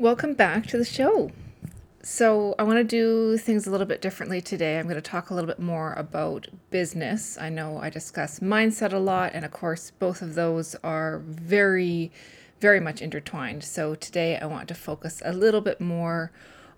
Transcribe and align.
Welcome 0.00 0.34
back 0.34 0.68
to 0.68 0.78
the 0.78 0.84
show. 0.84 1.32
So, 2.04 2.54
I 2.56 2.62
want 2.62 2.78
to 2.78 2.84
do 2.84 3.36
things 3.36 3.66
a 3.66 3.70
little 3.72 3.84
bit 3.84 4.00
differently 4.00 4.40
today. 4.40 4.78
I'm 4.78 4.84
going 4.84 4.94
to 4.94 5.00
talk 5.02 5.30
a 5.30 5.34
little 5.34 5.48
bit 5.48 5.58
more 5.58 5.92
about 5.94 6.46
business. 6.70 7.36
I 7.36 7.48
know 7.48 7.78
I 7.78 7.90
discuss 7.90 8.38
mindset 8.38 8.92
a 8.92 8.98
lot, 8.98 9.32
and 9.34 9.44
of 9.44 9.50
course, 9.50 9.90
both 9.90 10.22
of 10.22 10.36
those 10.36 10.76
are 10.84 11.18
very, 11.18 12.12
very 12.60 12.78
much 12.78 13.02
intertwined. 13.02 13.64
So, 13.64 13.96
today 13.96 14.38
I 14.38 14.46
want 14.46 14.68
to 14.68 14.74
focus 14.74 15.20
a 15.24 15.32
little 15.32 15.60
bit 15.60 15.80
more 15.80 16.30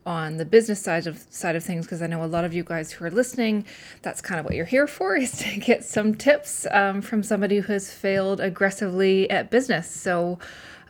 on 0.06 0.38
the 0.38 0.46
business 0.46 0.80
side 0.80 1.06
of 1.06 1.26
side 1.28 1.56
of 1.56 1.62
things 1.62 1.84
because 1.84 2.00
I 2.00 2.06
know 2.06 2.24
a 2.24 2.26
lot 2.26 2.46
of 2.46 2.54
you 2.54 2.64
guys 2.64 2.90
who 2.92 3.04
are 3.04 3.10
listening, 3.10 3.66
that's 4.00 4.22
kind 4.22 4.40
of 4.40 4.46
what 4.46 4.54
you're 4.54 4.64
here 4.64 4.86
for 4.86 5.14
is 5.24 5.32
to 5.32 5.58
get 5.58 5.84
some 5.84 6.14
tips 6.14 6.66
um, 6.70 7.02
from 7.02 7.22
somebody 7.22 7.58
who 7.58 7.72
has 7.74 7.92
failed 7.92 8.40
aggressively 8.40 9.28
at 9.28 9.50
business. 9.50 9.90
So 9.90 10.38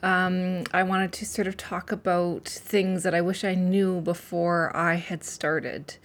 um, 0.02 0.64
I 0.72 0.82
wanted 0.82 1.12
to 1.14 1.26
sort 1.26 1.46
of 1.46 1.56
talk 1.56 1.92
about 1.92 2.48
things 2.48 3.02
that 3.02 3.14
I 3.14 3.20
wish 3.20 3.44
I 3.44 3.54
knew 3.54 4.00
before 4.00 4.74
I 4.74 4.94
had 4.94 5.24
started. 5.24 5.96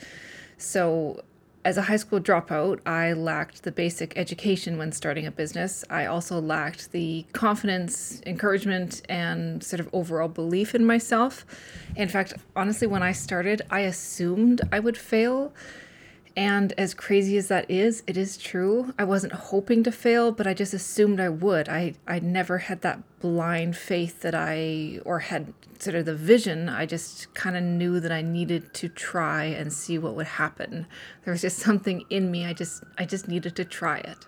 So, 0.58 1.24
as 1.64 1.78
a 1.78 1.82
high 1.82 1.96
school 1.96 2.20
dropout, 2.20 2.80
I 2.86 3.14
lacked 3.14 3.64
the 3.64 3.72
basic 3.72 4.16
education 4.16 4.78
when 4.78 4.92
starting 4.92 5.26
a 5.26 5.32
business. 5.32 5.84
I 5.90 6.06
also 6.06 6.40
lacked 6.40 6.92
the 6.92 7.26
confidence, 7.34 8.22
encouragement, 8.28 9.02
and 9.10 9.64
sort 9.64 9.80
of 9.80 9.90
overall 9.92 10.28
belief 10.28 10.76
in 10.76 10.86
myself. 10.86 11.44
In 11.96 12.08
fact, 12.08 12.34
honestly, 12.56 12.86
when 12.86 13.02
I 13.02 13.14
started, 13.14 13.64
I 13.72 13.80
assumed 13.80 14.62
I 14.72 14.80
would 14.80 14.96
fail 14.96 15.54
and 16.38 16.74
as 16.78 16.94
crazy 16.94 17.38
as 17.38 17.48
that 17.48 17.70
is, 17.72 18.04
it 18.08 18.18
is 18.18 18.38
true. 18.38 18.94
I 19.00 19.06
wasn't 19.06 19.32
hoping 19.32 19.84
to 19.84 19.92
fail, 19.92 20.34
but 20.34 20.46
I 20.46 20.54
just 20.54 20.74
assumed 20.74 21.20
I 21.22 21.30
would. 21.30 21.70
I 21.70 21.94
I 22.08 22.20
never 22.20 22.58
had 22.58 22.82
that 22.82 23.00
blind 23.20 23.78
faith 23.78 24.22
that 24.22 24.36
I 24.36 25.00
or 25.06 25.20
had 25.20 25.54
sort 25.80 25.96
of 25.96 26.06
the 26.06 26.16
vision. 26.16 26.68
I 26.68 26.86
just 26.86 27.34
kind 27.36 27.56
of 27.56 27.64
knew 27.64 28.02
that 28.02 28.12
I 28.12 28.22
needed 28.22 28.74
to 28.76 28.90
try 28.90 29.46
and 29.46 29.72
see 29.72 29.98
what 29.98 30.16
would 30.16 30.28
happen. 30.28 30.88
There 31.24 31.32
was 31.32 31.42
just 31.42 31.60
something 31.60 32.04
in 32.10 32.32
me. 32.32 32.46
I 32.46 32.52
just 32.52 32.84
I 32.98 33.06
just 33.06 33.30
needed 33.30 33.56
to 33.56 33.64
try 33.64 34.00
it. 34.00 34.26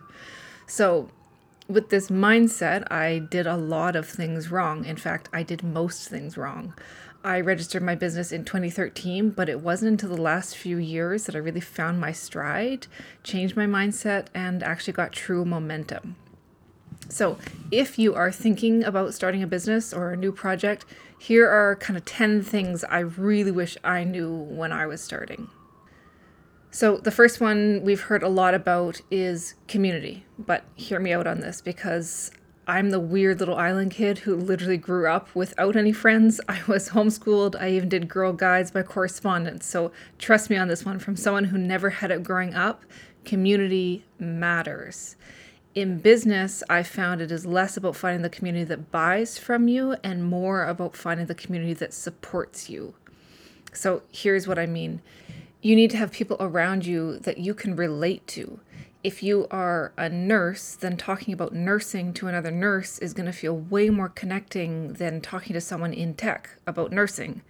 So, 0.65 1.09
with 1.67 1.89
this 1.89 2.09
mindset, 2.09 2.89
I 2.89 3.19
did 3.19 3.47
a 3.47 3.57
lot 3.57 3.97
of 3.97 4.07
things 4.07 4.49
wrong. 4.49 4.85
In 4.85 4.95
fact, 4.95 5.27
I 5.33 5.43
did 5.43 5.61
most 5.61 6.07
things 6.07 6.37
wrong. 6.37 6.73
I 7.23 7.41
registered 7.41 7.83
my 7.83 7.95
business 7.95 8.31
in 8.31 8.45
2013, 8.45 9.31
but 9.31 9.49
it 9.49 9.59
wasn't 9.59 9.91
until 9.91 10.15
the 10.15 10.21
last 10.21 10.55
few 10.55 10.77
years 10.77 11.25
that 11.25 11.35
I 11.35 11.39
really 11.39 11.61
found 11.61 11.99
my 11.99 12.11
stride, 12.11 12.87
changed 13.23 13.55
my 13.55 13.65
mindset, 13.65 14.27
and 14.33 14.63
actually 14.63 14.93
got 14.93 15.11
true 15.11 15.43
momentum. 15.43 16.15
So, 17.09 17.37
if 17.71 17.97
you 17.97 18.15
are 18.15 18.31
thinking 18.31 18.83
about 18.83 19.13
starting 19.13 19.41
a 19.41 19.47
business 19.47 19.93
or 19.93 20.11
a 20.11 20.17
new 20.17 20.31
project, 20.31 20.85
here 21.17 21.47
are 21.47 21.75
kind 21.75 21.97
of 21.97 22.05
10 22.05 22.43
things 22.43 22.83
I 22.83 22.99
really 22.99 23.51
wish 23.51 23.77
I 23.83 24.03
knew 24.03 24.33
when 24.33 24.71
I 24.71 24.85
was 24.85 25.01
starting. 25.01 25.49
So, 26.69 26.97
the 26.97 27.11
first 27.11 27.39
one 27.39 27.81
we've 27.83 28.01
heard 28.01 28.23
a 28.23 28.29
lot 28.29 28.53
about 28.53 29.01
is 29.09 29.55
community, 29.67 30.25
but 30.37 30.63
hear 30.75 30.99
me 30.99 31.13
out 31.13 31.27
on 31.27 31.39
this 31.39 31.61
because 31.61 32.31
I'm 32.69 32.89
the 32.89 32.99
weird 32.99 33.39
little 33.39 33.55
island 33.55 33.91
kid 33.91 34.19
who 34.19 34.35
literally 34.35 34.75
grew 34.75 35.07
up 35.09 35.33
without 35.33 35.77
any 35.77 35.93
friends. 35.93 36.41
I 36.49 36.59
was 36.67 36.89
homeschooled. 36.89 37.55
I 37.59 37.69
even 37.69 37.87
did 37.87 38.09
Girl 38.09 38.33
Guides 38.33 38.71
by 38.71 38.83
correspondence. 38.83 39.65
So 39.65 39.93
trust 40.19 40.49
me 40.49 40.57
on 40.57 40.67
this 40.67 40.83
one 40.83 40.99
from 40.99 41.15
someone 41.15 41.45
who 41.45 41.57
never 41.57 41.89
had 41.89 42.11
it 42.11 42.23
growing 42.23 42.53
up. 42.53 42.83
Community 43.23 44.03
matters. 44.19 45.15
In 45.75 45.99
business, 45.99 46.61
I 46.69 46.83
found 46.83 47.21
it 47.21 47.31
is 47.31 47.45
less 47.45 47.77
about 47.77 47.95
finding 47.95 48.21
the 48.21 48.29
community 48.29 48.65
that 48.65 48.91
buys 48.91 49.37
from 49.37 49.69
you 49.69 49.95
and 50.03 50.25
more 50.25 50.65
about 50.65 50.97
finding 50.97 51.27
the 51.27 51.35
community 51.35 51.73
that 51.75 51.93
supports 51.93 52.69
you. 52.69 52.95
So 53.71 54.01
here's 54.11 54.45
what 54.45 54.59
I 54.59 54.65
mean 54.65 55.01
you 55.61 55.75
need 55.75 55.89
to 55.91 55.97
have 55.97 56.11
people 56.11 56.37
around 56.39 56.85
you 56.85 57.19
that 57.19 57.37
you 57.37 57.53
can 57.53 57.75
relate 57.75 58.25
to 58.27 58.59
if 59.03 59.21
you 59.21 59.47
are 59.51 59.93
a 59.97 60.09
nurse, 60.09 60.75
then 60.75 60.97
talking 60.97 61.33
about 61.33 61.53
nursing 61.53 62.13
to 62.13 62.27
another 62.27 62.51
nurse 62.51 62.97
is 62.99 63.13
going 63.13 63.27
to 63.27 63.31
feel 63.31 63.55
way 63.55 63.89
more 63.89 64.09
connecting 64.09 64.93
than 64.93 65.21
talking 65.21 65.53
to 65.53 65.61
someone 65.61 65.93
in 65.93 66.13
tech 66.13 66.49
about 66.65 66.91
nursing. 66.91 67.41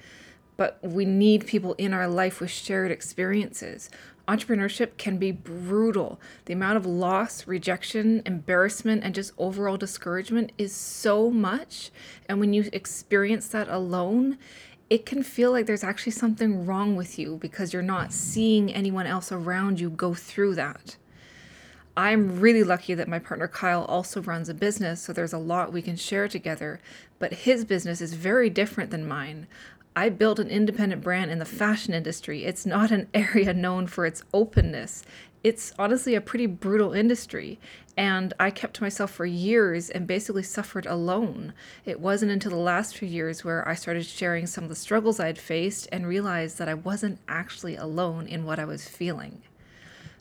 But 0.57 0.79
we 0.81 1.05
need 1.05 1.47
people 1.47 1.73
in 1.75 1.93
our 1.93 2.07
life 2.07 2.41
with 2.41 2.51
shared 2.51 2.91
experiences. 2.91 3.89
Entrepreneurship 4.27 4.97
can 4.97 5.17
be 5.17 5.31
brutal. 5.31 6.19
The 6.45 6.53
amount 6.53 6.77
of 6.77 6.85
loss, 6.85 7.47
rejection, 7.47 8.21
embarrassment, 8.25 9.03
and 9.03 9.15
just 9.15 9.31
overall 9.37 9.77
discouragement 9.77 10.51
is 10.57 10.75
so 10.75 11.31
much. 11.31 11.91
And 12.27 12.39
when 12.39 12.53
you 12.53 12.69
experience 12.73 13.47
that 13.49 13.69
alone, 13.69 14.37
it 14.89 15.05
can 15.05 15.23
feel 15.23 15.51
like 15.51 15.65
there's 15.65 15.83
actually 15.83 16.11
something 16.11 16.65
wrong 16.65 16.95
with 16.95 17.17
you 17.17 17.37
because 17.37 17.71
you're 17.71 17.81
not 17.81 18.11
seeing 18.11 18.73
anyone 18.73 19.07
else 19.07 19.31
around 19.31 19.79
you 19.79 19.89
go 19.89 20.13
through 20.13 20.55
that. 20.55 20.97
I'm 21.97 22.39
really 22.39 22.63
lucky 22.63 22.93
that 22.93 23.07
my 23.07 23.17
partner 23.17 23.47
Kyle 23.47 23.83
also 23.85 24.21
runs 24.21 24.49
a 24.49 24.53
business, 24.53 25.01
so 25.01 25.11
there's 25.11 25.33
a 25.33 25.39
lot 25.39 25.73
we 25.73 25.81
can 25.81 25.95
share 25.95 26.27
together. 26.27 26.79
But 27.17 27.33
his 27.33 27.65
business 27.65 28.01
is 28.01 28.13
very 28.13 28.51
different 28.51 28.91
than 28.91 29.07
mine. 29.07 29.47
I 29.95 30.09
built 30.09 30.37
an 30.37 30.51
independent 30.51 31.01
brand 31.01 31.31
in 31.31 31.39
the 31.39 31.45
fashion 31.45 31.95
industry. 31.95 32.45
It's 32.45 32.67
not 32.67 32.91
an 32.91 33.07
area 33.15 33.51
known 33.51 33.87
for 33.87 34.05
its 34.05 34.21
openness. 34.31 35.03
It's 35.43 35.73
honestly 35.79 36.13
a 36.13 36.21
pretty 36.21 36.45
brutal 36.45 36.93
industry. 36.93 37.59
And 37.97 38.31
I 38.39 38.51
kept 38.51 38.75
to 38.75 38.83
myself 38.83 39.09
for 39.09 39.25
years 39.25 39.89
and 39.89 40.05
basically 40.05 40.43
suffered 40.43 40.85
alone. 40.85 41.53
It 41.83 41.99
wasn't 41.99 42.31
until 42.31 42.51
the 42.51 42.57
last 42.57 42.95
few 42.95 43.07
years 43.07 43.43
where 43.43 43.67
I 43.67 43.73
started 43.73 44.05
sharing 44.05 44.45
some 44.45 44.65
of 44.65 44.69
the 44.69 44.75
struggles 44.75 45.19
I'd 45.19 45.39
faced 45.39 45.87
and 45.91 46.05
realized 46.05 46.59
that 46.59 46.69
I 46.69 46.75
wasn't 46.75 47.17
actually 47.27 47.75
alone 47.75 48.27
in 48.27 48.45
what 48.45 48.59
I 48.59 48.65
was 48.65 48.87
feeling. 48.87 49.41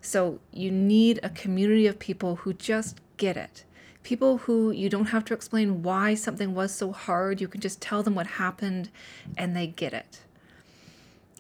So 0.06 0.38
you 0.52 0.70
need 0.70 1.18
a 1.24 1.30
community 1.30 1.88
of 1.88 1.98
people 1.98 2.36
who 2.36 2.52
just 2.52 3.00
get 3.16 3.36
it. 3.36 3.64
People 4.04 4.38
who 4.38 4.70
you 4.70 4.88
don't 4.88 5.06
have 5.06 5.24
to 5.24 5.34
explain 5.34 5.82
why 5.82 6.14
something 6.14 6.54
was 6.54 6.72
so 6.72 6.92
hard. 6.92 7.40
You 7.40 7.48
can 7.48 7.60
just 7.60 7.82
tell 7.82 8.04
them 8.04 8.14
what 8.14 8.28
happened 8.28 8.88
and 9.36 9.56
they 9.56 9.66
get 9.66 9.92
it. 9.92 10.20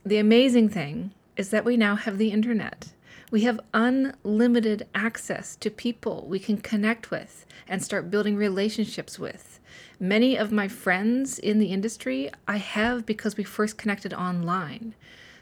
The 0.04 0.18
amazing 0.18 0.68
thing 0.70 1.12
is 1.36 1.50
that 1.50 1.64
we 1.64 1.76
now 1.76 1.94
have 1.94 2.18
the 2.18 2.32
internet. 2.32 2.88
We 3.30 3.42
have 3.42 3.60
unlimited 3.72 4.88
access 4.96 5.54
to 5.56 5.70
people 5.70 6.26
we 6.28 6.40
can 6.40 6.56
connect 6.56 7.12
with 7.12 7.46
and 7.68 7.84
start 7.84 8.10
building 8.10 8.34
relationships 8.34 9.16
with. 9.16 9.60
Many 10.00 10.36
of 10.36 10.50
my 10.50 10.66
friends 10.66 11.38
in 11.38 11.60
the 11.60 11.72
industry 11.72 12.32
I 12.48 12.56
have 12.56 13.06
because 13.06 13.36
we 13.36 13.44
first 13.44 13.78
connected 13.78 14.12
online. 14.12 14.96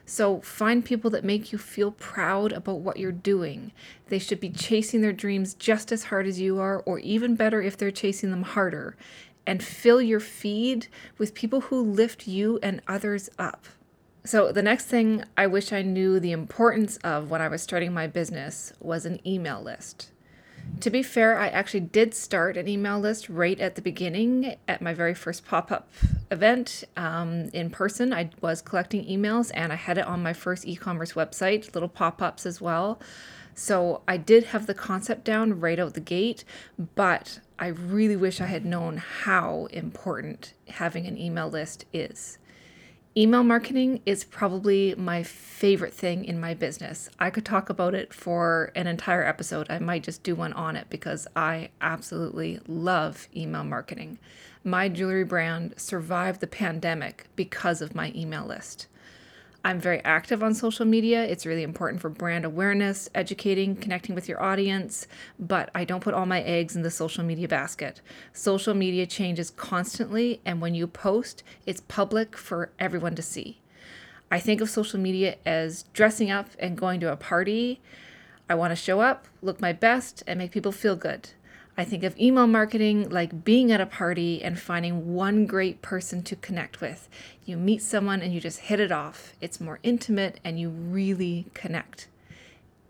So 0.06 0.40
find 0.40 0.84
people 0.84 1.10
that 1.10 1.24
make 1.24 1.52
you 1.52 1.58
feel 1.58 1.92
proud 1.92 2.52
about 2.52 2.80
what 2.80 2.98
you're 2.98 3.12
doing. 3.12 3.72
They 4.08 4.18
should 4.18 4.40
be 4.40 4.50
chasing 4.50 5.00
their 5.00 5.12
dreams 5.12 5.54
just 5.54 5.92
as 5.92 6.04
hard 6.04 6.26
as 6.26 6.40
you 6.40 6.58
are, 6.58 6.80
or 6.80 6.98
even 6.98 7.36
better 7.36 7.62
if 7.62 7.76
they're 7.76 7.90
chasing 7.90 8.30
them 8.30 8.42
harder. 8.42 8.96
And 9.46 9.62
fill 9.62 10.00
your 10.00 10.20
feed 10.20 10.88
with 11.18 11.34
people 11.34 11.62
who 11.62 11.80
lift 11.80 12.26
you 12.26 12.58
and 12.62 12.80
others 12.88 13.28
up. 13.38 13.66
So, 14.26 14.52
the 14.52 14.62
next 14.62 14.86
thing 14.86 15.22
I 15.36 15.46
wish 15.46 15.70
I 15.70 15.82
knew 15.82 16.18
the 16.18 16.32
importance 16.32 16.96
of 16.98 17.30
when 17.30 17.42
I 17.42 17.48
was 17.48 17.62
starting 17.62 17.92
my 17.92 18.06
business 18.06 18.72
was 18.80 19.04
an 19.04 19.20
email 19.26 19.60
list. 19.60 20.10
To 20.80 20.88
be 20.90 21.02
fair, 21.02 21.38
I 21.38 21.48
actually 21.48 21.80
did 21.80 22.14
start 22.14 22.56
an 22.56 22.66
email 22.66 22.98
list 22.98 23.28
right 23.28 23.60
at 23.60 23.74
the 23.74 23.82
beginning 23.82 24.56
at 24.66 24.80
my 24.80 24.94
very 24.94 25.14
first 25.14 25.44
pop 25.44 25.70
up 25.70 25.90
event 26.34 26.84
um, 26.96 27.48
in 27.54 27.70
person. 27.70 28.12
I 28.12 28.28
was 28.42 28.60
collecting 28.60 29.06
emails 29.06 29.50
and 29.54 29.72
I 29.72 29.76
had 29.76 29.96
it 29.96 30.06
on 30.06 30.22
my 30.22 30.34
first 30.34 30.66
e 30.66 30.76
commerce 30.76 31.14
website, 31.14 31.74
little 31.74 31.88
pop 31.88 32.20
ups 32.20 32.44
as 32.44 32.60
well. 32.60 33.00
So 33.54 34.02
I 34.06 34.16
did 34.16 34.44
have 34.44 34.66
the 34.66 34.74
concept 34.74 35.24
down 35.24 35.60
right 35.60 35.78
out 35.78 35.94
the 35.94 36.00
gate, 36.00 36.44
but 36.96 37.40
I 37.58 37.68
really 37.68 38.16
wish 38.16 38.40
I 38.40 38.46
had 38.46 38.66
known 38.66 38.96
how 38.96 39.66
important 39.66 40.54
having 40.68 41.06
an 41.06 41.16
email 41.16 41.48
list 41.48 41.86
is. 41.92 42.38
Email 43.16 43.44
marketing 43.44 44.00
is 44.04 44.24
probably 44.24 44.92
my 44.96 45.22
favorite 45.22 45.94
thing 45.94 46.24
in 46.24 46.40
my 46.40 46.52
business. 46.52 47.08
I 47.20 47.30
could 47.30 47.44
talk 47.44 47.70
about 47.70 47.94
it 47.94 48.12
for 48.12 48.72
an 48.74 48.88
entire 48.88 49.24
episode. 49.24 49.68
I 49.70 49.78
might 49.78 50.02
just 50.02 50.24
do 50.24 50.34
one 50.34 50.52
on 50.52 50.74
it 50.74 50.88
because 50.90 51.28
I 51.36 51.68
absolutely 51.80 52.58
love 52.66 53.28
email 53.36 53.62
marketing. 53.62 54.18
My 54.66 54.88
jewelry 54.88 55.24
brand 55.24 55.74
survived 55.76 56.40
the 56.40 56.46
pandemic 56.46 57.26
because 57.36 57.82
of 57.82 57.94
my 57.94 58.10
email 58.16 58.46
list. 58.46 58.86
I'm 59.62 59.78
very 59.78 60.02
active 60.04 60.42
on 60.42 60.54
social 60.54 60.86
media. 60.86 61.22
It's 61.22 61.44
really 61.44 61.62
important 61.62 62.00
for 62.00 62.08
brand 62.08 62.46
awareness, 62.46 63.10
educating, 63.14 63.76
connecting 63.76 64.14
with 64.14 64.26
your 64.26 64.42
audience, 64.42 65.06
but 65.38 65.70
I 65.74 65.84
don't 65.84 66.02
put 66.02 66.14
all 66.14 66.24
my 66.24 66.40
eggs 66.40 66.74
in 66.74 66.80
the 66.80 66.90
social 66.90 67.22
media 67.22 67.46
basket. 67.46 68.00
Social 68.32 68.72
media 68.72 69.04
changes 69.06 69.50
constantly, 69.50 70.40
and 70.46 70.62
when 70.62 70.74
you 70.74 70.86
post, 70.86 71.42
it's 71.66 71.82
public 71.82 72.34
for 72.34 72.70
everyone 72.78 73.14
to 73.16 73.22
see. 73.22 73.60
I 74.30 74.40
think 74.40 74.62
of 74.62 74.70
social 74.70 74.98
media 74.98 75.36
as 75.44 75.82
dressing 75.92 76.30
up 76.30 76.48
and 76.58 76.74
going 76.74 77.00
to 77.00 77.12
a 77.12 77.16
party. 77.16 77.82
I 78.48 78.54
want 78.54 78.70
to 78.70 78.76
show 78.76 79.00
up, 79.00 79.26
look 79.42 79.60
my 79.60 79.74
best, 79.74 80.22
and 80.26 80.38
make 80.38 80.52
people 80.52 80.72
feel 80.72 80.96
good. 80.96 81.28
I 81.76 81.84
think 81.84 82.04
of 82.04 82.16
email 82.18 82.46
marketing 82.46 83.08
like 83.08 83.44
being 83.44 83.72
at 83.72 83.80
a 83.80 83.86
party 83.86 84.42
and 84.42 84.58
finding 84.58 85.14
one 85.14 85.44
great 85.44 85.82
person 85.82 86.22
to 86.22 86.36
connect 86.36 86.80
with. 86.80 87.08
You 87.44 87.56
meet 87.56 87.82
someone 87.82 88.22
and 88.22 88.32
you 88.32 88.40
just 88.40 88.60
hit 88.60 88.78
it 88.78 88.92
off. 88.92 89.34
It's 89.40 89.60
more 89.60 89.80
intimate 89.82 90.38
and 90.44 90.58
you 90.58 90.68
really 90.68 91.46
connect. 91.52 92.06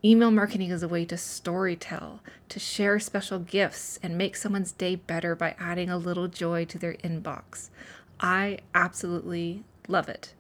Email 0.04 0.31
marketing 0.31 0.70
is 0.70 0.82
a 0.82 0.88
way 0.88 1.06
to 1.06 1.14
storytell, 1.14 2.19
to 2.50 2.60
share 2.60 3.00
special 3.00 3.38
gifts, 3.38 3.98
and 4.02 4.19
make 4.19 4.36
someone's 4.36 4.72
day 4.72 4.96
better 4.96 5.34
by 5.34 5.56
adding 5.58 5.88
a 5.88 5.96
little 5.96 6.28
joy 6.28 6.66
to 6.66 6.78
their 6.78 6.92
inbox. 6.96 7.70
I 8.20 8.58
absolutely 8.75 9.64
love 9.88 10.10
it. 10.10 10.34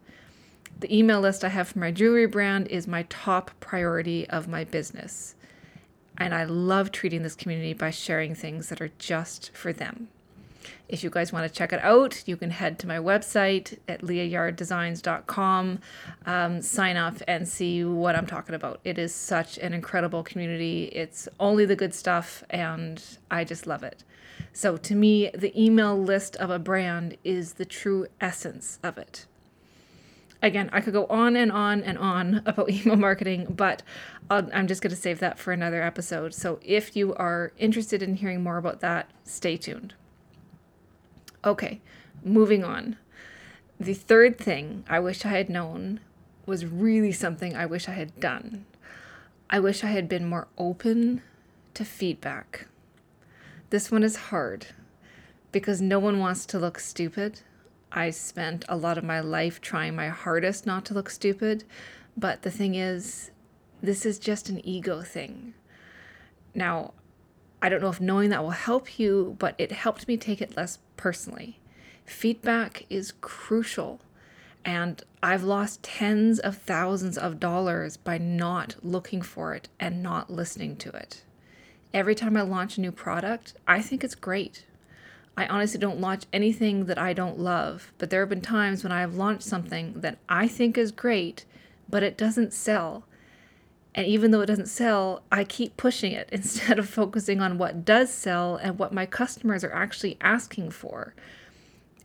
The 0.80 0.94
email 0.94 1.20
list 1.20 1.44
I 1.44 1.48
have 1.48 1.68
for 1.68 1.78
my 1.78 1.92
jewelry 1.92 2.26
brand 2.26 2.68
is 2.68 2.86
my 2.86 3.06
top 3.08 3.52
priority 3.58 4.28
of 4.28 4.48
my 4.48 4.64
business. 4.64 5.34
And 6.18 6.34
I 6.34 6.44
love 6.44 6.92
treating 6.92 7.22
this 7.22 7.34
community 7.34 7.72
by 7.72 7.90
sharing 7.90 8.34
things 8.34 8.68
that 8.68 8.80
are 8.80 8.92
just 8.98 9.50
for 9.52 9.72
them. 9.72 10.08
If 10.88 11.02
you 11.02 11.10
guys 11.10 11.32
want 11.32 11.46
to 11.46 11.52
check 11.52 11.72
it 11.72 11.80
out, 11.82 12.22
you 12.26 12.36
can 12.36 12.50
head 12.50 12.78
to 12.80 12.86
my 12.86 12.98
website 12.98 13.78
at 13.88 14.02
leahyarddesigns.com, 14.02 15.78
um, 16.26 16.62
sign 16.62 16.96
up, 16.96 17.16
and 17.26 17.48
see 17.48 17.84
what 17.84 18.14
I'm 18.14 18.26
talking 18.26 18.54
about. 18.54 18.80
It 18.84 18.98
is 18.98 19.14
such 19.14 19.58
an 19.58 19.72
incredible 19.72 20.22
community. 20.22 20.84
It's 20.92 21.28
only 21.40 21.64
the 21.64 21.76
good 21.76 21.94
stuff, 21.94 22.44
and 22.50 23.02
I 23.30 23.44
just 23.44 23.66
love 23.66 23.82
it. 23.82 24.04
So, 24.52 24.76
to 24.76 24.94
me, 24.94 25.30
the 25.34 25.52
email 25.60 26.00
list 26.00 26.36
of 26.36 26.50
a 26.50 26.58
brand 26.58 27.16
is 27.24 27.54
the 27.54 27.64
true 27.64 28.06
essence 28.20 28.78
of 28.82 28.98
it 28.98 29.26
again, 30.44 30.68
I 30.72 30.80
could 30.80 30.92
go 30.92 31.06
on 31.06 31.36
and 31.36 31.50
on 31.50 31.82
and 31.82 31.98
on 31.98 32.42
about 32.46 32.70
email 32.70 32.96
marketing, 32.96 33.46
but 33.50 33.82
i 34.30 34.38
am 34.52 34.66
just 34.66 34.82
going 34.82 34.90
to 34.90 35.00
save 35.00 35.20
that 35.20 35.38
for 35.38 35.52
another 35.52 35.82
episode. 35.82 36.34
So 36.34 36.58
if 36.62 36.96
you 36.96 37.14
are 37.14 37.52
interested 37.58 38.02
in 38.02 38.16
hearing 38.16 38.42
more 38.42 38.56
about 38.56 38.80
that, 38.80 39.10
stay 39.24 39.56
tuned. 39.56 39.94
Okay, 41.44 41.80
moving 42.22 42.64
on. 42.64 42.96
The 43.78 43.94
third 43.94 44.38
thing 44.38 44.84
I 44.88 45.00
wish 45.00 45.24
I 45.24 45.30
had 45.30 45.50
known 45.50 46.00
was 46.46 46.64
really 46.64 47.12
something 47.12 47.56
I 47.56 47.66
wish 47.66 47.88
I 47.88 47.92
had 47.92 48.18
done. 48.20 48.66
I 49.50 49.60
wish 49.60 49.84
I 49.84 49.88
had 49.88 50.08
been 50.08 50.26
more 50.26 50.48
open 50.56 51.22
to 51.74 51.84
feedback. 51.84 52.66
This 53.70 53.90
one 53.90 54.02
is 54.02 54.16
hard 54.16 54.68
because 55.52 55.80
no 55.80 55.98
one 55.98 56.18
wants 56.18 56.46
to 56.46 56.58
look 56.58 56.78
stupid 56.78 57.40
I 57.94 58.10
spent 58.10 58.64
a 58.68 58.76
lot 58.76 58.98
of 58.98 59.04
my 59.04 59.20
life 59.20 59.60
trying 59.60 59.94
my 59.94 60.08
hardest 60.08 60.66
not 60.66 60.84
to 60.86 60.94
look 60.94 61.08
stupid. 61.08 61.64
But 62.16 62.42
the 62.42 62.50
thing 62.50 62.74
is, 62.74 63.30
this 63.80 64.04
is 64.04 64.18
just 64.18 64.48
an 64.48 64.66
ego 64.66 65.02
thing. 65.02 65.54
Now, 66.54 66.92
I 67.62 67.68
don't 67.68 67.80
know 67.80 67.88
if 67.88 68.00
knowing 68.00 68.30
that 68.30 68.42
will 68.42 68.50
help 68.50 68.98
you, 68.98 69.36
but 69.38 69.54
it 69.58 69.72
helped 69.72 70.08
me 70.08 70.16
take 70.16 70.42
it 70.42 70.56
less 70.56 70.80
personally. 70.96 71.60
Feedback 72.04 72.84
is 72.90 73.12
crucial. 73.20 74.00
And 74.64 75.02
I've 75.22 75.44
lost 75.44 75.82
tens 75.82 76.38
of 76.38 76.56
thousands 76.56 77.16
of 77.16 77.38
dollars 77.38 77.96
by 77.96 78.18
not 78.18 78.76
looking 78.82 79.22
for 79.22 79.54
it 79.54 79.68
and 79.78 80.02
not 80.02 80.30
listening 80.30 80.76
to 80.76 80.90
it. 80.90 81.22
Every 81.92 82.14
time 82.14 82.36
I 82.36 82.42
launch 82.42 82.76
a 82.76 82.80
new 82.80 82.92
product, 82.92 83.54
I 83.68 83.80
think 83.80 84.02
it's 84.02 84.14
great. 84.16 84.64
I 85.36 85.46
honestly 85.46 85.80
don't 85.80 86.00
launch 86.00 86.24
anything 86.32 86.84
that 86.86 86.98
I 86.98 87.12
don't 87.12 87.38
love, 87.38 87.92
but 87.98 88.10
there 88.10 88.20
have 88.20 88.28
been 88.28 88.40
times 88.40 88.82
when 88.82 88.92
I 88.92 89.00
have 89.00 89.16
launched 89.16 89.42
something 89.42 89.94
that 89.96 90.18
I 90.28 90.46
think 90.46 90.78
is 90.78 90.92
great, 90.92 91.44
but 91.88 92.02
it 92.02 92.16
doesn't 92.16 92.52
sell. 92.52 93.04
And 93.96 94.06
even 94.06 94.30
though 94.30 94.40
it 94.40 94.46
doesn't 94.46 94.68
sell, 94.68 95.22
I 95.32 95.44
keep 95.44 95.76
pushing 95.76 96.12
it 96.12 96.28
instead 96.32 96.78
of 96.78 96.88
focusing 96.88 97.40
on 97.40 97.58
what 97.58 97.84
does 97.84 98.12
sell 98.12 98.56
and 98.56 98.78
what 98.78 98.92
my 98.92 99.06
customers 99.06 99.64
are 99.64 99.72
actually 99.72 100.16
asking 100.20 100.70
for. 100.70 101.14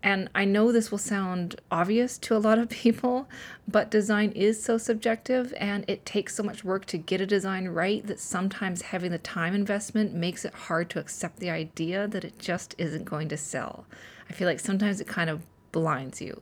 And 0.02 0.30
I 0.34 0.46
know 0.46 0.72
this 0.72 0.92
will 0.92 0.98
sound 0.98 1.60
obvious 1.70 2.18
to 2.20 2.36
a 2.36 2.40
lot 2.40 2.58
of 2.58 2.70
people, 2.84 3.28
but 3.68 3.92
design 3.92 4.32
is 4.32 4.62
so 4.64 4.78
subjective 4.78 5.54
and 5.58 5.86
it 5.88 6.06
takes 6.06 6.36
so 6.36 6.44
much 6.44 6.64
work 6.64 6.86
to 6.86 6.98
get 6.98 7.22
a 7.22 7.26
design 7.26 7.68
right 7.68 8.06
that 8.08 8.20
sometimes 8.20 8.82
having 8.82 9.12
the 9.12 9.18
time 9.18 9.54
investment 9.54 10.14
makes 10.14 10.46
it 10.46 10.54
hard 10.54 10.90
to 10.92 11.00
accept 11.00 11.40
the 11.40 11.50
idea 11.50 12.08
that 12.08 12.24
it 12.24 12.40
just 12.40 12.76
isn't 12.78 13.06
going 13.06 13.30
to 13.30 13.38
sell. 13.38 13.86
I 14.30 14.34
feel 14.34 14.48
like 14.48 14.60
sometimes 14.60 15.02
it 15.02 15.08
kind 15.08 15.30
of 15.30 15.42
blinds 15.72 16.22
you. 16.22 16.42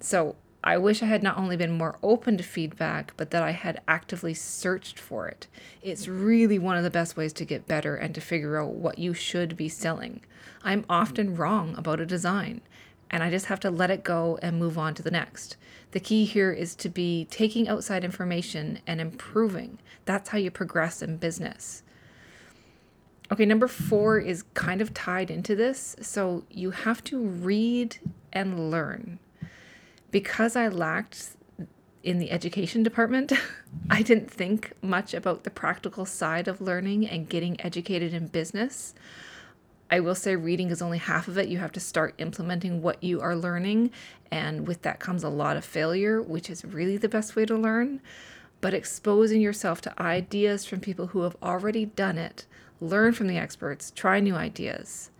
So 0.00 0.36
I 0.64 0.78
wish 0.78 1.02
I 1.02 1.06
had 1.06 1.24
not 1.24 1.38
only 1.38 1.56
been 1.56 1.72
more 1.72 1.98
open 2.04 2.36
to 2.36 2.44
feedback, 2.44 3.14
but 3.16 3.32
that 3.32 3.42
I 3.42 3.50
had 3.50 3.80
actively 3.88 4.32
searched 4.32 4.96
for 4.96 5.26
it. 5.26 5.48
It's 5.82 6.06
really 6.06 6.58
one 6.58 6.76
of 6.76 6.84
the 6.84 6.90
best 6.90 7.16
ways 7.16 7.32
to 7.34 7.44
get 7.44 7.66
better 7.66 7.96
and 7.96 8.14
to 8.14 8.20
figure 8.20 8.60
out 8.60 8.74
what 8.74 8.98
you 8.98 9.12
should 9.12 9.56
be 9.56 9.68
selling. 9.68 10.20
I'm 10.62 10.84
often 10.88 11.34
wrong 11.34 11.74
about 11.76 11.98
a 11.98 12.06
design, 12.06 12.60
and 13.10 13.24
I 13.24 13.30
just 13.30 13.46
have 13.46 13.58
to 13.60 13.70
let 13.70 13.90
it 13.90 14.04
go 14.04 14.38
and 14.40 14.56
move 14.56 14.78
on 14.78 14.94
to 14.94 15.02
the 15.02 15.10
next. 15.10 15.56
The 15.90 16.00
key 16.00 16.24
here 16.24 16.52
is 16.52 16.76
to 16.76 16.88
be 16.88 17.26
taking 17.28 17.66
outside 17.68 18.04
information 18.04 18.78
and 18.86 19.00
improving. 19.00 19.78
That's 20.04 20.28
how 20.28 20.38
you 20.38 20.52
progress 20.52 21.02
in 21.02 21.16
business. 21.16 21.82
Okay, 23.32 23.46
number 23.46 23.66
four 23.66 24.18
is 24.18 24.44
kind 24.54 24.80
of 24.80 24.94
tied 24.94 25.30
into 25.30 25.56
this. 25.56 25.96
So 26.00 26.44
you 26.50 26.70
have 26.70 27.02
to 27.04 27.18
read 27.18 27.96
and 28.32 28.70
learn 28.70 29.18
because 30.12 30.54
I 30.54 30.68
lacked 30.68 31.30
in 32.04 32.18
the 32.18 32.30
education 32.30 32.84
department, 32.84 33.32
I 33.90 34.02
didn't 34.02 34.30
think 34.30 34.72
much 34.82 35.14
about 35.14 35.42
the 35.42 35.50
practical 35.50 36.04
side 36.04 36.46
of 36.46 36.60
learning 36.60 37.08
and 37.08 37.28
getting 37.28 37.60
educated 37.60 38.14
in 38.14 38.28
business. 38.28 38.94
I 39.90 40.00
will 40.00 40.14
say 40.14 40.36
reading 40.36 40.70
is 40.70 40.80
only 40.80 40.98
half 40.98 41.28
of 41.28 41.36
it. 41.36 41.48
You 41.48 41.58
have 41.58 41.72
to 41.72 41.80
start 41.80 42.14
implementing 42.18 42.80
what 42.80 43.02
you 43.02 43.20
are 43.20 43.36
learning, 43.36 43.90
and 44.30 44.66
with 44.66 44.82
that 44.82 45.00
comes 45.00 45.24
a 45.24 45.28
lot 45.28 45.56
of 45.56 45.64
failure, 45.64 46.22
which 46.22 46.48
is 46.48 46.64
really 46.64 46.96
the 46.96 47.08
best 47.08 47.36
way 47.36 47.44
to 47.46 47.56
learn. 47.56 48.00
But 48.60 48.74
exposing 48.74 49.40
yourself 49.40 49.80
to 49.82 50.02
ideas 50.02 50.64
from 50.64 50.80
people 50.80 51.08
who 51.08 51.22
have 51.22 51.36
already 51.42 51.86
done 51.86 52.16
it, 52.16 52.46
learn 52.80 53.12
from 53.12 53.26
the 53.26 53.36
experts, 53.36 53.90
try 53.90 54.20
new 54.20 54.34
ideas. 54.34 55.10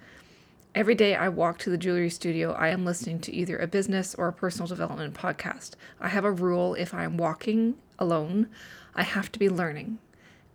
Every 0.74 0.94
day 0.94 1.14
I 1.14 1.28
walk 1.28 1.58
to 1.58 1.70
the 1.70 1.76
jewelry 1.76 2.08
studio, 2.08 2.52
I 2.52 2.68
am 2.68 2.86
listening 2.86 3.18
to 3.20 3.32
either 3.32 3.58
a 3.58 3.66
business 3.66 4.14
or 4.14 4.28
a 4.28 4.32
personal 4.32 4.66
development 4.66 5.12
podcast. 5.12 5.72
I 6.00 6.08
have 6.08 6.24
a 6.24 6.32
rule 6.32 6.72
if 6.72 6.94
I'm 6.94 7.18
walking 7.18 7.74
alone, 7.98 8.48
I 8.94 9.02
have 9.02 9.30
to 9.32 9.38
be 9.38 9.50
learning. 9.50 9.98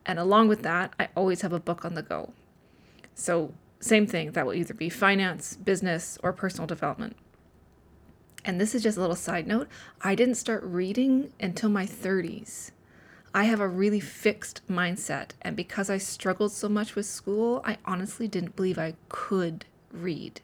And 0.07 0.17
along 0.17 0.47
with 0.47 0.63
that, 0.63 0.93
I 0.99 1.09
always 1.15 1.41
have 1.41 1.53
a 1.53 1.59
book 1.59 1.85
on 1.85 1.93
the 1.93 2.01
go. 2.01 2.33
So, 3.13 3.53
same 3.79 4.07
thing, 4.07 4.31
that 4.31 4.43
will 4.43 4.55
either 4.55 4.73
be 4.73 4.89
finance, 4.89 5.55
business, 5.55 6.17
or 6.23 6.33
personal 6.33 6.65
development. 6.65 7.15
And 8.43 8.59
this 8.59 8.73
is 8.73 8.81
just 8.81 8.97
a 8.97 9.01
little 9.01 9.15
side 9.15 9.45
note 9.45 9.67
I 10.01 10.15
didn't 10.15 10.35
start 10.35 10.63
reading 10.63 11.31
until 11.39 11.69
my 11.69 11.85
30s. 11.85 12.71
I 13.35 13.43
have 13.43 13.59
a 13.59 13.67
really 13.67 13.99
fixed 13.99 14.67
mindset, 14.67 15.31
and 15.43 15.55
because 15.55 15.91
I 15.91 15.99
struggled 15.99 16.53
so 16.53 16.67
much 16.67 16.95
with 16.95 17.05
school, 17.05 17.61
I 17.63 17.77
honestly 17.85 18.27
didn't 18.27 18.55
believe 18.55 18.79
I 18.79 18.95
could 19.09 19.65
read 19.91 20.41